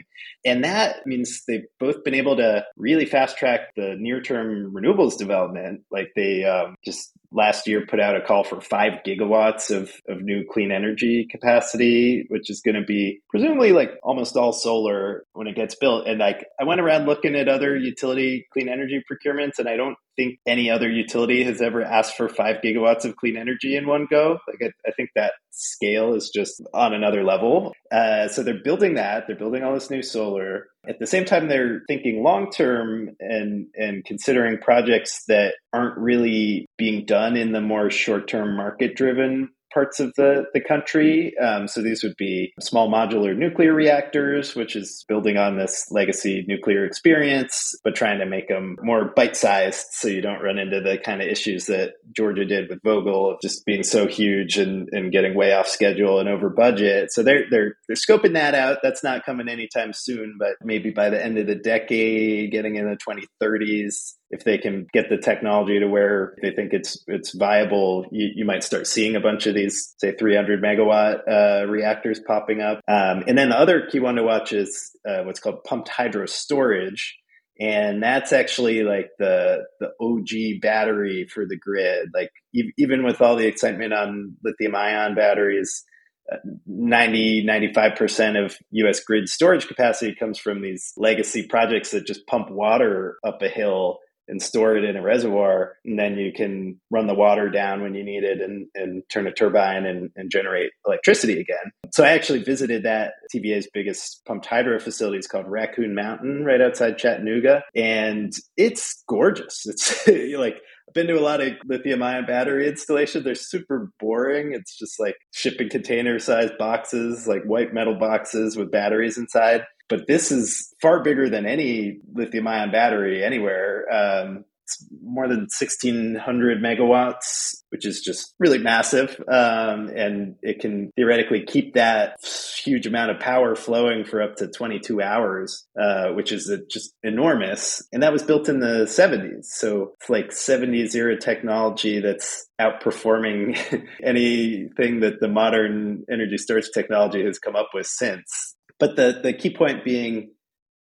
And 0.44 0.62
that 0.64 1.06
means 1.06 1.42
they've 1.48 1.66
both 1.80 2.04
been 2.04 2.14
able 2.14 2.36
to 2.36 2.64
really 2.76 3.04
fast 3.04 3.36
track 3.36 3.74
the 3.76 3.96
near 3.98 4.20
term 4.20 4.72
renewables 4.72 5.18
development. 5.18 5.82
Like 5.90 6.12
they 6.14 6.44
um, 6.44 6.76
just 6.84 7.12
last 7.32 7.66
year 7.66 7.84
put 7.86 8.00
out 8.00 8.16
a 8.16 8.20
call 8.20 8.44
for 8.44 8.60
five 8.60 9.00
gigawatts 9.06 9.74
of, 9.74 9.90
of 10.08 10.22
new 10.22 10.44
clean 10.50 10.70
energy 10.70 11.26
capacity, 11.30 12.26
which 12.28 12.50
is 12.50 12.60
going 12.60 12.74
to 12.74 12.84
be 12.84 13.20
presumably 13.30 13.72
like 13.72 13.92
almost 14.02 14.36
all 14.36 14.52
solar 14.52 15.24
when 15.32 15.46
it 15.46 15.56
gets 15.56 15.74
built. 15.74 16.06
And 16.06 16.18
like 16.18 16.46
I 16.60 16.64
went 16.64 16.80
around 16.80 17.06
looking 17.06 17.34
at 17.34 17.48
other 17.48 17.76
utility 17.76 18.46
clean 18.52 18.68
energy 18.68 19.02
procurements, 19.10 19.58
and 19.58 19.68
I 19.68 19.76
don't 19.76 19.96
think 20.16 20.38
any 20.46 20.70
other 20.70 20.90
utility 20.90 21.44
has 21.44 21.60
ever 21.60 21.82
asked 21.82 22.16
for 22.16 22.28
five 22.28 22.56
gigawatts 22.62 23.04
of 23.04 23.16
clean 23.16 23.36
energy 23.36 23.76
in 23.76 23.86
one 23.86 24.06
go. 24.10 24.38
Like 24.48 24.72
I, 24.72 24.88
I 24.88 24.92
think 24.92 25.10
that 25.14 25.32
scale 25.50 26.14
is 26.14 26.30
just 26.34 26.62
on 26.74 26.94
another 26.94 27.24
level. 27.24 27.72
Uh, 27.90 28.28
so 28.28 28.42
they're 28.42 28.62
building 28.62 28.94
that. 28.94 29.26
They're 29.26 29.36
building 29.36 29.62
all 29.62 29.74
this 29.74 29.90
new 29.90 30.02
solar. 30.02 30.66
At 30.88 30.98
the 30.98 31.06
same 31.06 31.24
time, 31.24 31.48
they're 31.48 31.82
thinking 31.88 32.22
long 32.22 32.50
term 32.50 33.10
and 33.20 33.66
and 33.76 34.04
considering 34.04 34.58
projects 34.58 35.24
that 35.28 35.54
aren't 35.72 35.98
really 35.98 36.66
being 36.76 37.04
done 37.04 37.36
in 37.36 37.52
the 37.52 37.60
more 37.60 37.90
short 37.90 38.28
term 38.28 38.56
market 38.56 38.96
driven 38.96 39.50
parts 39.72 40.00
of 40.00 40.12
the, 40.16 40.44
the 40.54 40.60
country. 40.60 41.36
Um, 41.38 41.68
so 41.68 41.82
these 41.82 42.02
would 42.02 42.16
be 42.16 42.52
small 42.60 42.90
modular 42.90 43.36
nuclear 43.36 43.72
reactors, 43.72 44.54
which 44.54 44.76
is 44.76 45.04
building 45.08 45.36
on 45.36 45.56
this 45.56 45.86
legacy 45.90 46.44
nuclear 46.46 46.84
experience, 46.84 47.74
but 47.84 47.94
trying 47.94 48.18
to 48.18 48.26
make 48.26 48.48
them 48.48 48.76
more 48.82 49.12
bite 49.16 49.36
sized 49.36 49.86
so 49.92 50.08
you 50.08 50.20
don't 50.20 50.42
run 50.42 50.58
into 50.58 50.80
the 50.80 50.98
kind 50.98 51.22
of 51.22 51.28
issues 51.28 51.66
that 51.66 51.92
Georgia 52.14 52.44
did 52.44 52.68
with 52.68 52.82
Vogtle 52.82 53.32
of 53.34 53.40
just 53.40 53.64
being 53.64 53.82
so 53.82 54.06
huge 54.06 54.58
and, 54.58 54.88
and 54.92 55.12
getting 55.12 55.34
way 55.34 55.52
off 55.52 55.68
schedule 55.68 56.18
and 56.18 56.28
over 56.28 56.50
budget. 56.50 57.12
So 57.12 57.22
they're, 57.22 57.44
they're, 57.50 57.76
they're 57.88 57.96
scoping 57.96 58.34
that 58.34 58.54
out. 58.54 58.78
That's 58.82 59.04
not 59.04 59.24
coming 59.24 59.48
anytime 59.48 59.92
soon, 59.92 60.36
but 60.38 60.56
maybe 60.62 60.90
by 60.90 61.10
the 61.10 61.22
end 61.22 61.38
of 61.38 61.46
the 61.46 61.54
decade, 61.54 62.50
getting 62.50 62.76
in 62.76 62.88
the 62.88 62.96
2030s, 62.96 64.14
if 64.32 64.44
they 64.44 64.56
can 64.56 64.86
get 64.94 65.10
the 65.10 65.18
technology 65.18 65.78
to 65.78 65.86
where 65.86 66.34
they 66.40 66.50
think 66.50 66.72
it's 66.72 67.04
it's 67.06 67.36
viable, 67.36 68.06
you, 68.10 68.30
you 68.34 68.44
might 68.46 68.64
start 68.64 68.86
seeing 68.86 69.14
a 69.14 69.20
bunch 69.20 69.46
of 69.46 69.54
these, 69.54 69.94
say, 69.98 70.16
300 70.16 70.62
megawatt 70.62 71.20
uh, 71.28 71.66
reactors 71.68 72.18
popping 72.26 72.62
up. 72.62 72.80
Um, 72.88 73.24
and 73.28 73.36
then 73.36 73.50
the 73.50 73.58
other 73.58 73.86
key 73.86 74.00
one 74.00 74.14
to 74.16 74.22
watch 74.22 74.54
is 74.54 74.90
uh, 75.06 75.22
what's 75.24 75.38
called 75.38 75.62
pumped 75.64 75.90
hydro 75.90 76.24
storage, 76.24 77.18
and 77.60 78.02
that's 78.02 78.32
actually 78.32 78.82
like 78.82 79.10
the 79.18 79.64
the 79.80 79.90
OG 80.00 80.62
battery 80.62 81.28
for 81.32 81.44
the 81.46 81.58
grid. 81.58 82.08
Like 82.14 82.30
e- 82.54 82.72
even 82.78 83.04
with 83.04 83.20
all 83.20 83.36
the 83.36 83.46
excitement 83.46 83.92
on 83.92 84.36
lithium 84.42 84.74
ion 84.74 85.14
batteries. 85.14 85.84
Uh, 86.32 86.36
90 86.66 87.44
95% 87.44 88.42
of 88.42 88.56
US 88.70 89.00
grid 89.00 89.28
storage 89.28 89.66
capacity 89.66 90.14
comes 90.14 90.38
from 90.38 90.62
these 90.62 90.92
legacy 90.96 91.48
projects 91.48 91.90
that 91.90 92.06
just 92.06 92.24
pump 92.28 92.48
water 92.48 93.16
up 93.24 93.42
a 93.42 93.48
hill 93.48 93.98
and 94.32 94.42
store 94.42 94.76
it 94.76 94.84
in 94.84 94.96
a 94.96 95.02
reservoir 95.02 95.76
and 95.84 95.98
then 95.98 96.16
you 96.16 96.32
can 96.32 96.80
run 96.90 97.06
the 97.06 97.14
water 97.14 97.50
down 97.50 97.82
when 97.82 97.94
you 97.94 98.02
need 98.02 98.24
it 98.24 98.40
and, 98.40 98.66
and 98.74 99.02
turn 99.12 99.26
a 99.26 99.32
turbine 99.32 99.84
and, 99.84 100.10
and 100.16 100.30
generate 100.30 100.72
electricity 100.86 101.38
again 101.38 101.70
so 101.92 102.02
i 102.02 102.08
actually 102.08 102.42
visited 102.42 102.82
that 102.82 103.12
tva's 103.32 103.68
biggest 103.74 104.22
pumped 104.26 104.46
hydro 104.46 104.80
facility 104.80 105.18
it's 105.18 105.26
called 105.26 105.46
raccoon 105.46 105.94
mountain 105.94 106.44
right 106.46 106.62
outside 106.62 106.96
chattanooga 106.96 107.62
and 107.76 108.32
it's 108.56 109.04
gorgeous 109.06 109.62
it's 109.66 110.08
like 110.38 110.56
I've 110.88 110.94
been 110.94 111.06
to 111.06 111.18
a 111.18 111.20
lot 111.20 111.40
of 111.40 111.52
lithium 111.64 112.02
ion 112.02 112.26
battery 112.26 112.68
installations. 112.68 113.24
They're 113.24 113.34
super 113.34 113.90
boring. 114.00 114.52
It's 114.52 114.76
just 114.76 114.98
like 114.98 115.14
shipping 115.30 115.70
container 115.70 116.18
sized 116.18 116.58
boxes, 116.58 117.26
like 117.26 117.44
white 117.44 117.72
metal 117.72 117.94
boxes 117.94 118.56
with 118.56 118.72
batteries 118.72 119.16
inside. 119.16 119.62
But 119.92 120.06
this 120.06 120.32
is 120.32 120.74
far 120.80 121.02
bigger 121.02 121.28
than 121.28 121.44
any 121.44 121.98
lithium 122.14 122.48
ion 122.48 122.70
battery 122.70 123.22
anywhere. 123.22 123.84
Um, 123.92 124.46
it's 124.64 124.88
more 125.04 125.28
than 125.28 125.40
1600 125.40 126.62
megawatts, 126.62 127.56
which 127.68 127.84
is 127.84 128.00
just 128.00 128.32
really 128.38 128.56
massive. 128.56 129.22
Um, 129.30 129.90
and 129.94 130.36
it 130.40 130.60
can 130.60 130.92
theoretically 130.96 131.44
keep 131.44 131.74
that 131.74 132.16
huge 132.64 132.86
amount 132.86 133.10
of 133.10 133.20
power 133.20 133.54
flowing 133.54 134.06
for 134.06 134.22
up 134.22 134.36
to 134.36 134.48
22 134.48 135.02
hours, 135.02 135.66
uh, 135.78 136.12
which 136.12 136.32
is 136.32 136.50
just 136.70 136.94
enormous. 137.02 137.86
And 137.92 138.02
that 138.02 138.14
was 138.14 138.22
built 138.22 138.48
in 138.48 138.60
the 138.60 138.86
70s. 138.86 139.44
So 139.44 139.92
it's 140.00 140.08
like 140.08 140.30
70s 140.30 140.94
era 140.94 141.20
technology 141.20 142.00
that's 142.00 142.48
outperforming 142.58 143.58
anything 144.02 145.00
that 145.00 145.20
the 145.20 145.28
modern 145.28 146.04
energy 146.10 146.38
storage 146.38 146.70
technology 146.72 147.22
has 147.26 147.38
come 147.38 147.56
up 147.56 147.68
with 147.74 147.86
since. 147.86 148.51
But 148.82 148.96
the, 148.96 149.20
the 149.22 149.32
key 149.32 149.50
point 149.50 149.84
being 149.84 150.32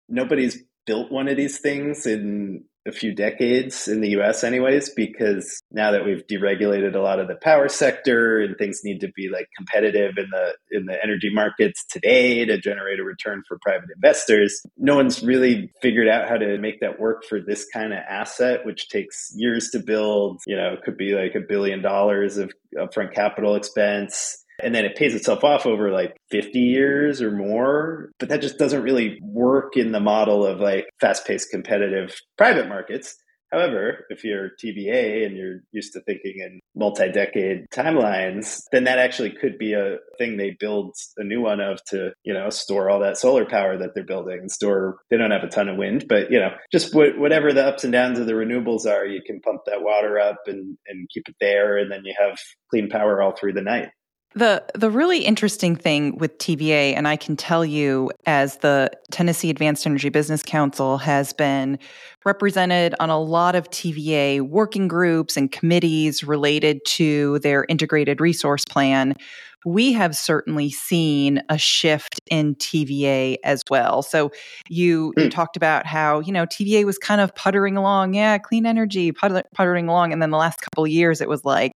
nobody's 0.09 0.57
built 0.87 1.13
one 1.13 1.29
of 1.29 1.37
these 1.37 1.59
things 1.59 2.07
in 2.07 2.65
a 2.89 2.93
few 2.93 3.15
decades 3.15 3.89
in 3.89 4.01
the 4.01 4.19
US 4.19 4.43
anyways 4.43 4.89
because 4.97 5.61
now 5.71 5.91
that 5.91 6.07
we've 6.07 6.27
deregulated 6.27 6.95
a 6.95 7.01
lot 7.01 7.21
of 7.21 7.29
the 7.29 7.37
power 7.43 7.69
sector 7.69 8.41
and 8.41 8.57
things 8.57 8.81
need 8.85 9.01
to 9.01 9.09
be 9.15 9.29
like 9.29 9.49
competitive 9.55 10.15
in 10.17 10.31
the 10.31 10.55
in 10.71 10.87
the 10.87 10.97
energy 11.05 11.29
markets 11.31 11.85
today 11.91 12.43
to 12.47 12.59
generate 12.59 13.01
a 13.01 13.05
return 13.05 13.43
for 13.47 13.59
private 13.61 13.91
investors 13.95 14.63
no 14.79 14.97
one's 14.97 15.23
really 15.23 15.71
figured 15.83 16.09
out 16.09 16.27
how 16.27 16.39
to 16.39 16.57
make 16.57 16.81
that 16.81 16.99
work 16.99 17.23
for 17.29 17.39
this 17.39 17.67
kind 17.71 17.93
of 17.93 17.99
asset 18.09 18.65
which 18.65 18.89
takes 18.89 19.31
years 19.37 19.69
to 19.69 19.79
build. 19.79 20.41
You 20.47 20.57
know 20.57 20.75
could 20.83 20.97
be 20.97 21.13
like 21.13 21.35
a 21.35 21.47
billion 21.47 21.83
dollars 21.83 22.39
of 22.39 22.51
upfront 22.79 23.13
capital 23.13 23.57
expense 23.57 24.40
and 24.63 24.75
then 24.75 24.85
it 24.85 24.97
pays 24.97 25.15
itself 25.15 25.45
off 25.45 25.67
over 25.67 25.91
like 25.91 26.17
50 26.31 26.59
years 26.59 27.23
or 27.23 27.31
more. 27.31 28.11
But 28.19 28.29
that 28.29 28.43
just 28.43 28.59
doesn't 28.59 28.83
really 28.83 29.19
work 29.23 29.77
in 29.77 29.93
the 29.93 30.01
model 30.01 30.47
of 30.47 30.61
like 30.61 30.87
fast 31.01 31.27
paced 31.27 31.51
competitive 31.51 32.15
private 32.37 32.69
markets. 32.69 33.17
However, 33.53 34.07
if 34.11 34.23
you're 34.23 34.51
TVA 34.63 35.27
and 35.27 35.37
you're 35.37 35.61
used 35.73 35.93
to 35.95 36.01
thinking 36.03 36.39
in 36.39 36.61
multi 36.77 37.11
decade 37.11 37.67
timelines, 37.75 38.63
then 38.71 38.85
that 38.85 38.99
actually 38.99 39.31
could 39.33 39.59
be 39.59 39.73
a 39.73 39.97
thing 40.19 40.37
they 40.37 40.57
build 40.59 40.95
a 41.17 41.25
new 41.25 41.41
one 41.41 41.61
of 41.61 41.83
to, 41.87 42.13
you 42.23 42.33
know, 42.33 42.49
store 42.51 42.89
all 42.89 43.01
that 43.01 43.17
solar 43.17 43.45
power 43.45 43.77
that 43.77 43.91
they're 43.95 44.05
building 44.05 44.39
and 44.39 44.51
store, 44.51 44.99
they 45.11 45.17
don't 45.17 45.33
have 45.33 45.43
a 45.43 45.49
ton 45.49 45.69
of 45.69 45.77
wind, 45.77 46.05
but, 46.09 46.31
you 46.31 46.39
know, 46.39 46.51
just 46.71 46.95
whatever 46.95 47.53
the 47.53 47.67
ups 47.67 47.83
and 47.83 47.93
downs 47.93 48.21
of 48.21 48.27
the 48.27 48.33
renewables 48.33 48.87
are, 48.87 49.05
you 49.05 49.21
can 49.27 49.41
pump 49.41 49.63
that 49.67 49.83
water 49.83 50.21
up 50.21 50.39
and, 50.47 50.77
and 50.87 51.09
keep 51.13 51.29
it 51.29 51.37
there. 51.41 51.77
And 51.77 51.91
then 51.91 52.03
you 52.05 52.15
have 52.19 52.39
clean 52.71 52.89
power 52.89 53.21
all 53.21 53.33
through 53.33 53.55
the 53.55 53.63
night. 53.63 53.89
The 54.35 54.65
the 54.77 54.91
really 54.91 55.25
interesting 55.25 55.75
thing 55.75 56.17
with 56.19 56.39
TVA, 56.39 56.95
and 56.97 57.09
I 57.09 57.17
can 57.17 57.37
tell 57.37 57.65
you 57.65 58.13
as 58.27 58.59
the 58.59 58.89
Tennessee 59.11 59.51
Advanced 59.51 59.87
Energy 59.87 60.09
Business 60.09 60.41
Council 60.45 60.99
has 60.99 61.33
been 61.33 61.81
represented 62.25 62.95
on 63.01 63.11
a 63.11 63.19
lot 63.19 63.57
of 63.57 63.69
TVA 63.71 64.41
working 64.43 64.87
groups 64.87 65.37
and 65.37 65.51
committees 65.51 66.23
related 66.23 66.85
to 66.85 67.41
their 67.41 67.65
integrated 67.69 68.21
resource 68.21 68.65
plan 68.65 69.17
we 69.65 69.93
have 69.93 70.17
certainly 70.17 70.71
seen 70.71 71.43
a 71.49 71.59
shift 71.59 72.21
in 72.31 72.55
TVA 72.57 73.37
as 73.45 73.63
well. 73.69 74.03
So 74.03 74.31
you, 74.69 75.13
mm. 75.17 75.23
you 75.23 75.25
hmm. 75.25 75.31
talked 75.31 75.57
about 75.57 75.87
how, 75.87 76.21
you 76.21 76.33
know, 76.33 76.47
TVA 76.47 76.85
was 76.85 76.99
kind 76.99 77.21
of 77.21 77.35
puttering 77.35 77.77
along, 77.77 78.15
yeah, 78.15 78.39
clean 78.39 78.67
energy, 78.67 79.13
putter, 79.13 79.43
puttering 79.55 79.89
along. 79.89 80.13
And 80.13 80.23
then 80.23 80.31
the 80.31 80.39
last 80.39 80.61
couple 80.61 80.85
of 80.85 80.91
years, 80.91 81.21
it 81.21 81.29
was 81.29 81.45
like 81.45 81.73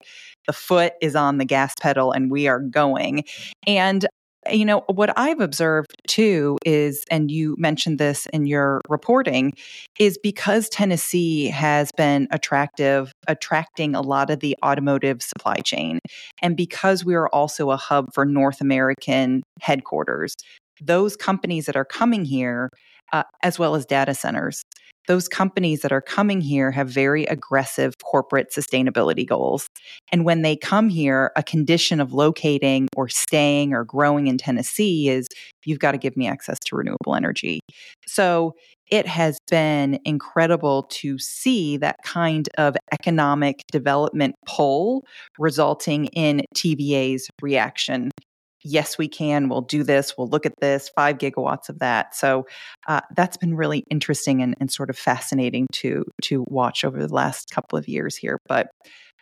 the 0.47 0.53
foot 0.53 0.93
is 1.01 1.15
on 1.15 1.37
the 1.37 1.45
gas 1.45 1.73
pedal 1.81 2.11
and 2.11 2.31
we 2.31 2.47
are 2.47 2.59
going. 2.59 3.23
And 3.67 4.05
you 4.51 4.65
know, 4.65 4.83
what 4.87 5.17
I've 5.17 5.39
observed 5.39 5.93
too 6.07 6.57
is, 6.65 7.05
and 7.09 7.31
you 7.31 7.55
mentioned 7.57 7.99
this 7.99 8.25
in 8.27 8.45
your 8.45 8.81
reporting, 8.89 9.53
is 9.99 10.17
because 10.17 10.69
Tennessee 10.69 11.47
has 11.47 11.91
been 11.91 12.27
attractive, 12.31 13.13
attracting 13.27 13.95
a 13.95 14.01
lot 14.01 14.29
of 14.29 14.39
the 14.39 14.57
automotive 14.63 15.21
supply 15.21 15.57
chain, 15.57 15.99
and 16.41 16.57
because 16.57 17.05
we 17.05 17.15
are 17.15 17.29
also 17.29 17.71
a 17.71 17.77
hub 17.77 18.13
for 18.13 18.25
North 18.25 18.61
American 18.61 19.43
headquarters, 19.61 20.35
those 20.81 21.15
companies 21.15 21.65
that 21.65 21.75
are 21.75 21.85
coming 21.85 22.25
here, 22.25 22.69
uh, 23.13 23.23
as 23.43 23.59
well 23.59 23.75
as 23.75 23.85
data 23.85 24.13
centers, 24.13 24.63
those 25.07 25.27
companies 25.27 25.81
that 25.81 25.91
are 25.91 26.01
coming 26.01 26.41
here 26.41 26.71
have 26.71 26.89
very 26.89 27.25
aggressive 27.25 27.93
corporate 28.03 28.51
sustainability 28.51 29.27
goals. 29.27 29.67
And 30.11 30.25
when 30.25 30.41
they 30.41 30.55
come 30.55 30.89
here, 30.89 31.31
a 31.35 31.43
condition 31.43 31.99
of 31.99 32.13
locating 32.13 32.87
or 32.95 33.09
staying 33.09 33.73
or 33.73 33.83
growing 33.83 34.27
in 34.27 34.37
Tennessee 34.37 35.09
is 35.09 35.27
you've 35.65 35.79
got 35.79 35.91
to 35.91 35.97
give 35.97 36.15
me 36.15 36.27
access 36.27 36.57
to 36.65 36.75
renewable 36.75 37.15
energy. 37.15 37.59
So 38.07 38.53
it 38.89 39.07
has 39.07 39.37
been 39.49 39.99
incredible 40.05 40.83
to 40.83 41.17
see 41.17 41.77
that 41.77 41.97
kind 42.03 42.47
of 42.57 42.75
economic 42.91 43.63
development 43.71 44.35
pull 44.45 45.03
resulting 45.39 46.05
in 46.07 46.43
TVA's 46.55 47.29
reaction 47.41 48.11
yes, 48.63 48.97
we 48.97 49.07
can, 49.07 49.49
we'll 49.49 49.61
do 49.61 49.83
this, 49.83 50.13
we'll 50.17 50.27
look 50.27 50.45
at 50.45 50.53
this, 50.59 50.89
five 50.95 51.17
gigawatts 51.17 51.69
of 51.69 51.79
that. 51.79 52.15
So 52.15 52.45
uh, 52.87 53.01
that's 53.15 53.37
been 53.37 53.55
really 53.55 53.83
interesting 53.89 54.41
and, 54.41 54.55
and 54.59 54.71
sort 54.71 54.89
of 54.89 54.97
fascinating 54.97 55.67
to 55.73 56.05
to 56.23 56.45
watch 56.47 56.83
over 56.83 57.05
the 57.05 57.13
last 57.13 57.49
couple 57.51 57.77
of 57.77 57.87
years 57.87 58.15
here. 58.15 58.39
But 58.47 58.67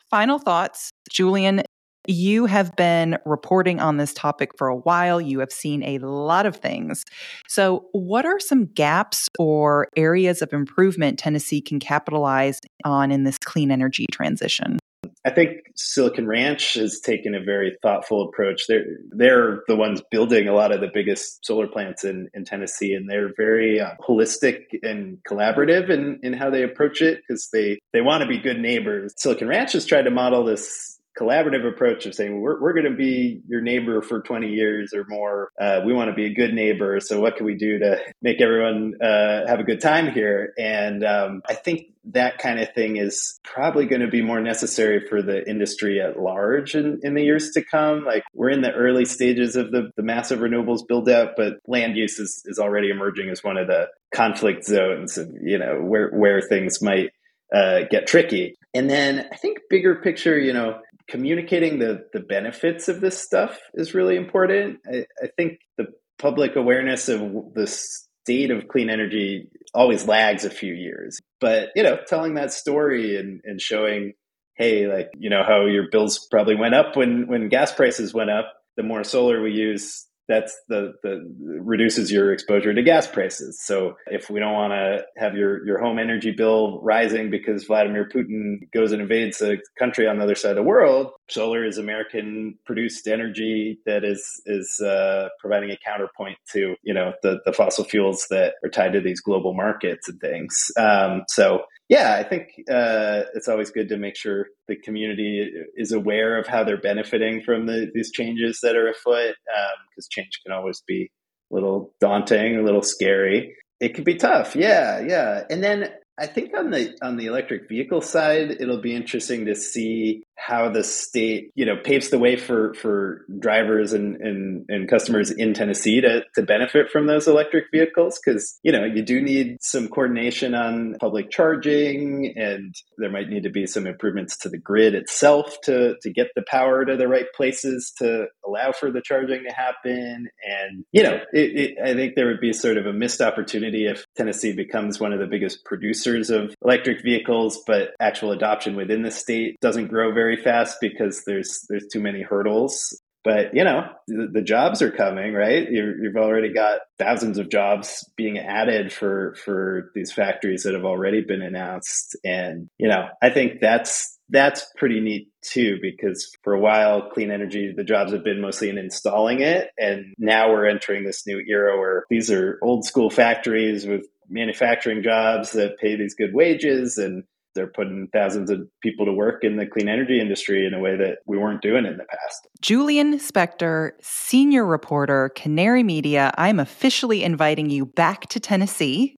final 0.10 0.39
thoughts, 0.39 0.91
Julian. 1.10 1.63
You 2.08 2.47
have 2.47 2.75
been 2.75 3.19
reporting 3.27 3.80
on 3.80 3.97
this 3.97 4.12
topic 4.12 4.58
for 4.58 4.67
a 4.67 4.75
while. 4.75 5.21
You 5.21 5.39
have 5.39 5.51
seen 5.51 5.84
a 5.84 5.99
lot 5.99 6.47
of 6.47 6.56
things. 6.56 7.06
So, 7.47 7.86
what 7.91 8.25
are 8.25 8.39
some 8.39 8.65
gaps 8.65 9.27
or 9.38 9.88
areas 9.95 10.41
of 10.41 10.51
improvement 10.51 11.19
Tennessee 11.19 11.62
can 11.62 11.80
capitalize 11.80 12.60
on 12.84 13.12
in 13.12 13.23
this 13.23 13.38
clean 13.38 13.69
energy 13.69 14.08
transition? 14.12 14.80
I 15.26 15.32
think 15.32 15.62
Silicon 15.76 16.28
Ranch 16.28 16.76
has 16.76 17.00
taken 17.00 17.34
a 17.36 17.44
very 17.44 17.78
thoughtful 17.82 18.28
approach. 18.30 18.68
They're 18.68 18.86
they're 19.10 19.64
the 19.68 19.76
ones 19.76 20.02
building 20.12 20.48
a 20.48 20.54
lot 20.54 20.72
of 20.72 20.82
the 20.82 20.92
biggest 20.94 21.46
solar 21.46 21.68
plants 21.68 22.04
in, 22.04 22.30
in 22.34 22.46
Tennessee, 22.46 22.94
and 22.94 23.10
they're 23.10 23.34
very 23.36 23.80
uh, 23.80 23.92
holistic 24.00 24.66
and 24.84 25.18
collaborative 25.28 25.90
in, 25.90 26.20
in 26.24 26.34
how 26.34 26.50
they 26.50 26.64
approach 26.64 27.02
it 27.02 27.22
because 27.22 27.50
they 27.52 27.80
they 27.94 28.02
want 28.02 28.22
to 28.22 28.28
be 28.28 28.40
good 28.40 28.60
neighbors. 28.60 29.14
Silicon 29.18 29.48
Ranch 29.48 29.74
has 29.74 29.86
tried 29.86 30.04
to 30.04 30.12
model 30.12 30.44
this 30.44 31.00
collaborative 31.19 31.67
approach 31.67 32.06
of 32.06 32.15
saying 32.15 32.41
we're, 32.41 32.60
we're 32.62 32.74
going 32.74 32.89
to 32.89 32.95
be 32.95 33.41
your 33.47 33.62
neighbor 33.62 34.02
for 34.02 34.21
20 34.21 34.47
years 34.47 34.93
or 34.93 35.06
more. 35.08 35.50
Uh, 35.60 35.82
we 35.86 35.93
want 35.93 36.10
to 36.10 36.15
be 36.15 36.26
a 36.26 36.34
good 36.34 36.54
neighbor. 36.54 37.00
So 37.00 37.19
what 37.19 37.36
can 37.36 37.45
we 37.45 37.56
do 37.56 37.80
to 37.80 38.00
make 38.21 38.41
everyone 38.41 38.93
uh, 39.02 39.47
have 39.47 39.60
a 39.60 39.63
good 39.63 39.82
time 39.82 40.12
here? 40.12 40.54
And 40.58 41.04
um, 41.04 41.41
i 41.47 41.54
think 41.54 41.88
that 42.04 42.39
kind 42.39 42.60
of 42.60 42.74
thing 42.74 42.97
is 42.97 43.39
probably 43.43 43.86
going 43.86 44.02
to 44.02 44.08
be 44.08 44.24
more 44.24 44.41
necessary 44.41 45.06
for 45.08 45.21
the 45.21 45.47
industry 45.47 46.02
at 46.02 46.19
large 46.19 46.74
in, 46.74 47.00
in 47.04 47.13
the 47.13 47.21
years 47.21 47.52
to 47.52 47.63
come. 47.63 48.04
Like 48.06 48.24
we're 48.34 48.50
in 48.50 48.62
the 48.62 48.71
early 48.71 49.06
stages 49.06 49.56
of 49.56 49.71
the, 49.71 49.91
the 49.95 50.02
massive 50.02 50.39
renewables 50.39 50.88
build 50.88 51.10
out 51.10 51.34
but 51.38 51.60
land 51.67 51.95
use 51.95 52.17
is, 52.19 52.41
is 52.45 52.58
already 52.58 52.89
emerging 52.89 53.30
as 53.30 53.43
one 53.43 53.58
of 53.58 53.67
the 53.67 53.88
conflict 54.13 54.65
zones 54.65 55.17
and 55.17 55.47
you 55.47 55.58
know 55.58 55.80
where 55.80 56.10
where 56.10 56.41
things 56.41 56.82
might 56.82 57.12
uh, 57.54 57.82
get 57.89 58.08
tricky. 58.08 58.56
And 58.73 58.89
then 58.89 59.27
I 59.31 59.36
think 59.36 59.60
bigger 59.69 59.95
picture, 59.95 60.39
you 60.39 60.53
know, 60.53 60.79
communicating 61.07 61.79
the 61.79 62.05
the 62.13 62.21
benefits 62.21 62.88
of 62.88 63.01
this 63.01 63.19
stuff 63.19 63.60
is 63.73 63.93
really 63.93 64.15
important. 64.15 64.79
I, 64.88 65.05
I 65.21 65.27
think 65.38 65.60
the 65.77 65.88
public 66.19 66.55
awareness 66.55 67.10
of 67.10 67.19
the 67.53 67.67
state 67.67 68.51
of 68.51 68.67
clean 68.67 68.89
energy 68.89 69.49
always 69.73 70.07
lags 70.07 70.45
a 70.45 70.49
few 70.49 70.73
years. 70.73 71.19
But 71.39 71.69
you 71.75 71.84
know, 71.84 71.97
telling 72.07 72.36
that 72.36 72.53
story 72.53 73.17
and, 73.17 73.41
and 73.43 73.60
showing, 73.60 74.13
hey, 74.55 74.88
like 74.88 75.10
you 75.17 75.29
know 75.29 75.43
how 75.45 75.65
your 75.65 75.89
bills 75.91 76.27
probably 76.29 76.55
went 76.55 76.75
up 76.75 76.95
when 76.95 77.27
when 77.27 77.49
gas 77.49 77.73
prices 77.73 78.13
went 78.13 78.29
up. 78.29 78.53
The 78.77 78.84
more 78.84 79.03
solar 79.03 79.41
we 79.41 79.51
use, 79.51 80.07
that's 80.32 80.58
the, 80.70 80.94
the 81.04 81.30
reduces 81.60 82.10
your 82.10 82.32
exposure 82.32 82.74
to 82.74 82.82
gas 82.82 83.06
prices. 83.06 83.62
So 83.62 83.96
if 84.08 84.30
we 84.30 84.39
don't 84.39 84.54
want 84.54 84.72
to 84.72 85.04
have 85.17 85.36
your, 85.36 85.65
your 85.65 85.78
home 85.78 86.00
energy 86.00 86.32
bill 86.32 86.80
rising 86.82 87.30
because 87.30 87.65
Vladimir 87.65 88.08
Putin 88.08 88.72
goes 88.72 88.94
and 88.94 89.02
invades 89.02 89.41
a 89.41 89.58
country 89.78 90.08
on 90.08 90.17
the 90.17 90.24
other 90.24 90.36
side 90.36 90.52
of 90.52 90.56
the 90.56 90.63
world, 90.63 91.12
solar 91.30 91.65
is 91.65 91.78
American 91.78 92.58
produced 92.65 93.08
energy 93.08 93.80
that 93.86 94.06
is 94.06 94.41
is 94.46 94.80
uh, 94.80 95.28
providing 95.39 95.70
a 95.70 95.78
counterpoint 95.84 96.38
to 96.54 96.76
you 96.82 96.94
know 96.94 97.13
the 97.24 97.39
the 97.46 97.52
fossil 97.52 97.84
fuels 97.84 98.28
that 98.30 98.54
are 98.63 98.70
tied 98.70 98.94
to 98.94 99.02
these 99.02 99.20
global 99.20 99.54
markets 99.54 100.08
and 100.08 100.20
things. 100.22 100.72
Um, 100.78 101.24
so 101.28 101.63
yeah, 101.91 102.15
I 102.17 102.23
think 102.23 102.54
uh, 102.71 103.23
it's 103.36 103.49
always 103.49 103.69
good 103.69 103.89
to 103.89 103.97
make 103.97 104.15
sure 104.15 104.47
the 104.69 104.77
community 104.77 105.51
is 105.75 105.91
aware 105.91 106.38
of 106.38 106.47
how 106.47 106.63
they're 106.63 106.80
benefiting 106.80 107.41
from 107.43 107.65
the, 107.65 107.91
these 107.93 108.13
changes 108.13 108.60
that 108.63 108.77
are 108.77 108.88
afoot, 108.88 109.36
because 109.45 110.06
um, 110.06 110.10
change 110.10 110.39
can 110.45 110.56
always 110.56 110.82
be 110.88 111.12
a 111.51 111.54
little 111.54 111.93
daunting, 111.99 112.56
a 112.56 112.63
little 112.63 112.82
scary. 112.82 113.54
It 113.82 113.93
could 113.93 114.06
be 114.06 114.15
tough, 114.15 114.56
yeah, 114.56 115.01
yeah. 115.06 115.43
And 115.49 115.62
then 115.62 115.89
I 116.21 116.27
think 116.27 116.55
on 116.55 116.69
the 116.69 116.95
on 117.01 117.17
the 117.17 117.25
electric 117.25 117.67
vehicle 117.67 118.01
side, 118.01 118.57
it'll 118.60 118.79
be 118.79 118.93
interesting 118.93 119.45
to 119.47 119.55
see 119.55 120.23
how 120.36 120.69
the 120.69 120.84
state, 120.84 121.51
you 121.55 121.65
know, 121.65 121.75
paves 121.75 122.10
the 122.10 122.19
way 122.19 122.36
for 122.36 122.75
for 122.75 123.25
drivers 123.39 123.91
and 123.91 124.17
and, 124.21 124.65
and 124.69 124.88
customers 124.88 125.31
in 125.31 125.55
Tennessee 125.55 125.99
to 126.01 126.23
to 126.36 126.43
benefit 126.43 126.91
from 126.91 127.07
those 127.07 127.27
electric 127.27 127.65
vehicles 127.71 128.19
because 128.23 128.60
you 128.62 128.71
know 128.71 128.86
you 128.86 129.01
do 129.01 129.19
need 129.19 129.57
some 129.62 129.88
coordination 129.88 130.53
on 130.53 130.95
public 130.99 131.31
charging, 131.31 132.34
and 132.36 132.75
there 132.99 133.12
might 133.12 133.29
need 133.29 133.41
to 133.43 133.49
be 133.49 133.65
some 133.65 133.88
improvements 133.88 134.38
to 134.38 134.49
the 134.49 134.60
grid 134.60 134.93
itself 134.93 135.57
to 135.63 135.95
to 136.03 136.12
get 136.12 136.27
the 136.36 136.43
power 136.47 136.86
to 136.86 136.95
the 136.95 137.07
right 137.07 137.34
places 137.36 137.91
to 137.97 138.27
allow 138.45 138.71
for 138.71 138.91
the 138.91 139.01
charging 139.01 139.43
to 139.43 139.51
happen. 139.51 140.27
And 140.47 140.86
you 140.91 141.01
know, 141.01 141.19
it, 141.34 141.55
it, 141.57 141.77
I 141.84 141.95
think 141.95 142.13
there 142.13 142.27
would 142.27 142.41
be 142.41 142.53
sort 142.53 142.77
of 142.77 142.86
a 142.86 142.93
missed 142.93 143.21
opportunity 143.21 143.88
if 143.88 144.05
Tennessee 144.15 144.53
becomes 144.53 144.99
one 144.99 145.13
of 145.13 145.19
the 145.19 145.25
biggest 145.25 145.65
producers 145.65 146.11
of 146.30 146.54
electric 146.63 147.04
vehicles, 147.04 147.62
but 147.65 147.91
actual 148.00 148.32
adoption 148.32 148.76
within 148.76 149.04
the 149.04 149.12
state 149.12 149.60
doesn't 149.62 149.88
grow 149.88 150.13
very 150.13 150.38
fast 150.38 150.78
because 150.82 151.24
there's 151.26 151.65
there's 151.69 151.88
too 151.91 152.00
many 152.00 152.21
hurdles. 152.21 153.00
But 153.24 153.54
you 153.54 153.63
know, 153.63 153.88
the, 154.08 154.30
the 154.34 154.41
jobs 154.41 154.82
are 154.82 154.91
coming, 154.91 155.34
right? 155.34 155.69
you 155.69 155.95
you've 156.02 156.15
already 156.15 156.54
got 156.54 156.80
thousands 156.97 157.38
of 157.38 157.50
jobs 157.50 158.10
being 158.17 158.39
added 158.39 158.91
for 158.91 159.36
for 159.45 159.91
these 159.93 160.12
factories 160.12 160.63
that 160.63 160.74
have 160.74 160.86
already 160.86 161.21
been 161.21 161.41
announced, 161.41 162.17
and 162.24 162.67
you 162.78 162.88
know, 162.88 163.08
I 163.21 163.30
think 163.30 163.62
that's 163.62 164.17
that's 164.32 164.65
pretty 164.78 165.00
neat 165.00 165.28
too 165.43 165.78
because 165.82 166.32
for 166.43 166.54
a 166.54 166.60
while 166.60 167.10
clean 167.10 167.32
energy 167.32 167.74
the 167.76 167.84
jobs 167.84 168.13
have 168.13 168.24
been 168.24 168.39
mostly 168.39 168.69
in 168.69 168.78
installing 168.78 169.41
it 169.41 169.69
and 169.78 170.13
now 170.17 170.50
we're 170.50 170.65
entering 170.65 171.04
this 171.04 171.28
new 171.28 171.43
era 171.47 171.78
where 171.78 172.06
these 172.10 172.32
are 172.32 172.58
old 172.63 172.86
school 172.86 173.10
factories 173.10 173.86
with 173.86 174.08
manufacturing 174.32 175.04
jobs 175.04 175.52
that 175.52 175.78
pay 175.80 175.96
these 175.96 176.15
good 176.15 176.34
wages 176.34 176.98
and 176.98 177.24
they're 177.54 177.67
putting 177.67 178.08
thousands 178.13 178.50
of 178.50 178.62
people 178.82 179.06
to 179.06 179.12
work 179.12 179.44
in 179.44 179.58
the 179.58 179.65
clean 179.65 179.89
energy 179.89 180.22
industry 180.22 180.65
in 180.65 180.74
a 180.74 180.80
way 180.80 180.96
that 180.96 181.17
we 181.26 181.38
weren't 181.38 181.62
doing 181.62 181.86
in 181.86 181.98
the 181.98 182.06
past. 182.06 182.48
Julian 182.62 183.20
Spector, 183.20 183.91
senior 184.02 184.65
reporter, 184.65 185.32
Canary 185.36 185.84
Media, 185.84 186.32
I'm 186.38 186.60
officially 186.60 187.24
inviting 187.24 187.70
you 187.70 187.86
back 187.86 188.30
to 188.30 188.39
Tennessee 188.39 189.17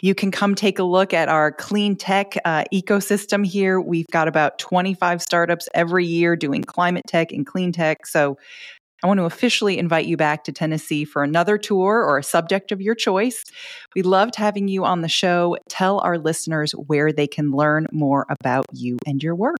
You 0.00 0.14
can 0.14 0.30
come 0.30 0.54
take 0.54 0.78
a 0.78 0.84
look 0.84 1.14
at 1.14 1.28
our 1.28 1.52
clean 1.52 1.96
tech 1.96 2.34
uh, 2.44 2.64
ecosystem 2.72 3.46
here. 3.46 3.80
We've 3.80 4.06
got 4.08 4.28
about 4.28 4.58
25 4.58 5.22
startups 5.22 5.68
every 5.74 6.06
year 6.06 6.36
doing 6.36 6.62
climate 6.62 7.04
tech 7.06 7.32
and 7.32 7.46
clean 7.46 7.72
tech. 7.72 8.06
So 8.06 8.36
I 9.02 9.08
want 9.08 9.18
to 9.18 9.24
officially 9.24 9.78
invite 9.78 10.06
you 10.06 10.16
back 10.16 10.44
to 10.44 10.52
Tennessee 10.52 11.04
for 11.04 11.24
another 11.24 11.58
tour 11.58 12.04
or 12.04 12.18
a 12.18 12.22
subject 12.22 12.70
of 12.70 12.80
your 12.80 12.94
choice. 12.94 13.44
We 13.96 14.02
loved 14.02 14.36
having 14.36 14.68
you 14.68 14.84
on 14.84 15.00
the 15.00 15.08
show. 15.08 15.56
Tell 15.68 15.98
our 16.00 16.18
listeners 16.18 16.72
where 16.72 17.12
they 17.12 17.26
can 17.26 17.50
learn 17.50 17.88
more 17.90 18.26
about 18.28 18.66
you 18.72 18.98
and 19.06 19.22
your 19.22 19.34
work. 19.34 19.58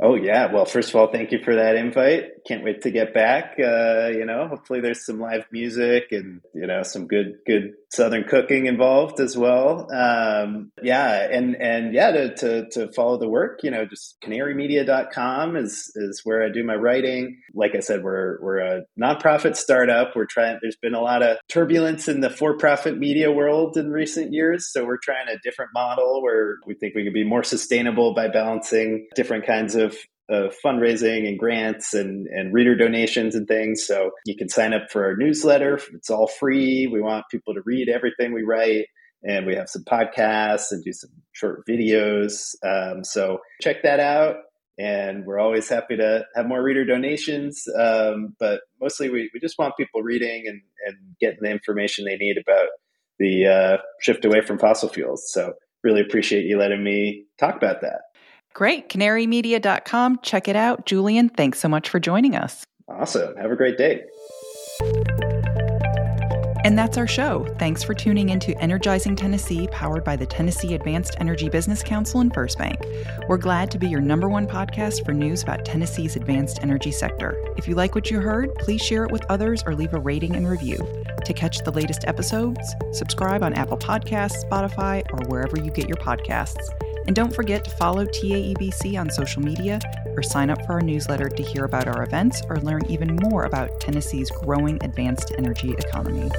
Oh 0.00 0.14
yeah. 0.14 0.52
Well, 0.52 0.64
first 0.64 0.90
of 0.90 0.96
all, 0.96 1.10
thank 1.10 1.32
you 1.32 1.40
for 1.42 1.56
that 1.56 1.76
invite. 1.76 2.37
Can't 2.48 2.64
wait 2.64 2.80
to 2.82 2.90
get 2.90 3.12
back. 3.12 3.56
Uh, 3.58 4.08
you 4.08 4.24
know, 4.24 4.48
hopefully 4.48 4.80
there's 4.80 5.04
some 5.04 5.20
live 5.20 5.44
music 5.52 6.04
and 6.12 6.40
you 6.54 6.66
know 6.66 6.82
some 6.82 7.06
good 7.06 7.34
good 7.46 7.74
southern 7.90 8.24
cooking 8.24 8.64
involved 8.64 9.20
as 9.20 9.36
well. 9.36 9.86
Um, 9.92 10.72
yeah, 10.82 11.28
and 11.30 11.60
and 11.60 11.92
yeah, 11.92 12.10
to, 12.10 12.34
to 12.36 12.70
to 12.70 12.92
follow 12.92 13.18
the 13.18 13.28
work, 13.28 13.60
you 13.62 13.70
know, 13.70 13.84
just 13.84 14.16
canarymedia.com 14.24 15.56
is 15.56 15.92
is 15.94 16.22
where 16.24 16.42
I 16.42 16.48
do 16.48 16.64
my 16.64 16.74
writing. 16.74 17.38
Like 17.52 17.74
I 17.76 17.80
said, 17.80 18.02
we're 18.02 18.38
we're 18.40 18.60
a 18.60 18.82
nonprofit 18.98 19.54
startup. 19.54 20.16
We're 20.16 20.24
trying. 20.24 20.58
There's 20.62 20.78
been 20.80 20.94
a 20.94 21.02
lot 21.02 21.22
of 21.22 21.36
turbulence 21.48 22.08
in 22.08 22.20
the 22.20 22.30
for-profit 22.30 22.96
media 22.96 23.30
world 23.30 23.76
in 23.76 23.90
recent 23.90 24.32
years, 24.32 24.72
so 24.72 24.86
we're 24.86 24.96
trying 24.96 25.28
a 25.28 25.38
different 25.42 25.72
model 25.74 26.22
where 26.22 26.56
we 26.66 26.72
think 26.72 26.94
we 26.94 27.04
can 27.04 27.12
be 27.12 27.24
more 27.24 27.44
sustainable 27.44 28.14
by 28.14 28.28
balancing 28.28 29.06
different 29.14 29.46
kinds 29.46 29.74
of 29.74 29.94
of 30.28 30.54
fundraising 30.64 31.26
and 31.26 31.38
grants 31.38 31.94
and, 31.94 32.26
and 32.26 32.52
reader 32.52 32.76
donations 32.76 33.34
and 33.34 33.48
things. 33.48 33.86
So 33.86 34.10
you 34.26 34.36
can 34.36 34.48
sign 34.48 34.74
up 34.74 34.90
for 34.90 35.04
our 35.04 35.16
newsletter. 35.16 35.80
It's 35.94 36.10
all 36.10 36.26
free. 36.26 36.86
We 36.86 37.00
want 37.00 37.24
people 37.30 37.54
to 37.54 37.62
read 37.64 37.88
everything 37.88 38.32
we 38.32 38.42
write. 38.42 38.86
And 39.24 39.46
we 39.46 39.56
have 39.56 39.68
some 39.68 39.82
podcasts 39.82 40.70
and 40.70 40.84
do 40.84 40.92
some 40.92 41.10
short 41.32 41.64
videos. 41.68 42.54
Um, 42.64 43.02
so 43.04 43.38
check 43.60 43.82
that 43.82 44.00
out. 44.00 44.36
And 44.78 45.24
we're 45.24 45.40
always 45.40 45.68
happy 45.68 45.96
to 45.96 46.24
have 46.36 46.46
more 46.46 46.62
reader 46.62 46.84
donations. 46.84 47.64
Um, 47.76 48.36
but 48.38 48.60
mostly 48.80 49.08
we, 49.08 49.28
we 49.34 49.40
just 49.40 49.58
want 49.58 49.76
people 49.76 50.02
reading 50.02 50.44
and, 50.46 50.60
and 50.86 50.96
getting 51.20 51.40
the 51.42 51.50
information 51.50 52.04
they 52.04 52.16
need 52.16 52.36
about 52.38 52.68
the 53.18 53.46
uh, 53.46 53.76
shift 54.00 54.24
away 54.24 54.40
from 54.40 54.58
fossil 54.58 54.88
fuels. 54.88 55.32
So 55.32 55.54
really 55.82 56.00
appreciate 56.00 56.44
you 56.44 56.58
letting 56.58 56.84
me 56.84 57.24
talk 57.38 57.56
about 57.56 57.80
that. 57.80 58.02
Great. 58.58 58.88
Canarymedia.com. 58.88 60.18
Check 60.24 60.48
it 60.48 60.56
out. 60.56 60.84
Julian, 60.84 61.28
thanks 61.28 61.60
so 61.60 61.68
much 61.68 61.88
for 61.88 62.00
joining 62.00 62.34
us. 62.34 62.66
Awesome. 62.88 63.36
Have 63.36 63.52
a 63.52 63.54
great 63.54 63.78
day. 63.78 64.02
And 66.64 66.76
that's 66.76 66.98
our 66.98 67.06
show. 67.06 67.46
Thanks 67.60 67.84
for 67.84 67.94
tuning 67.94 68.30
into 68.30 68.60
Energizing 68.60 69.14
Tennessee, 69.14 69.68
powered 69.68 70.02
by 70.02 70.16
the 70.16 70.26
Tennessee 70.26 70.74
Advanced 70.74 71.14
Energy 71.20 71.48
Business 71.48 71.84
Council 71.84 72.20
and 72.20 72.34
FirstBank. 72.34 73.28
We're 73.28 73.36
glad 73.36 73.70
to 73.70 73.78
be 73.78 73.86
your 73.86 74.00
number 74.00 74.28
one 74.28 74.48
podcast 74.48 75.06
for 75.06 75.12
news 75.12 75.44
about 75.44 75.64
Tennessee's 75.64 76.16
advanced 76.16 76.58
energy 76.60 76.90
sector. 76.90 77.40
If 77.56 77.68
you 77.68 77.76
like 77.76 77.94
what 77.94 78.10
you 78.10 78.18
heard, 78.18 78.52
please 78.56 78.82
share 78.82 79.04
it 79.04 79.12
with 79.12 79.24
others 79.28 79.62
or 79.66 79.76
leave 79.76 79.94
a 79.94 80.00
rating 80.00 80.34
and 80.34 80.48
review. 80.48 80.78
To 81.24 81.32
catch 81.32 81.58
the 81.58 81.70
latest 81.70 82.08
episodes, 82.08 82.74
subscribe 82.90 83.44
on 83.44 83.54
Apple 83.54 83.78
Podcasts, 83.78 84.44
Spotify, 84.44 85.04
or 85.12 85.28
wherever 85.28 85.56
you 85.56 85.70
get 85.70 85.86
your 85.86 85.98
podcasts. 85.98 86.68
And 87.08 87.16
don't 87.16 87.34
forget 87.34 87.64
to 87.64 87.70
follow 87.70 88.04
TAEBC 88.04 89.00
on 89.00 89.08
social 89.10 89.40
media 89.40 89.80
or 90.14 90.22
sign 90.22 90.50
up 90.50 90.64
for 90.66 90.74
our 90.74 90.82
newsletter 90.82 91.30
to 91.30 91.42
hear 91.42 91.64
about 91.64 91.88
our 91.88 92.02
events 92.02 92.42
or 92.50 92.58
learn 92.58 92.84
even 92.90 93.16
more 93.22 93.44
about 93.44 93.80
Tennessee's 93.80 94.30
growing 94.30 94.78
advanced 94.84 95.32
energy 95.38 95.72
economy. 95.72 96.30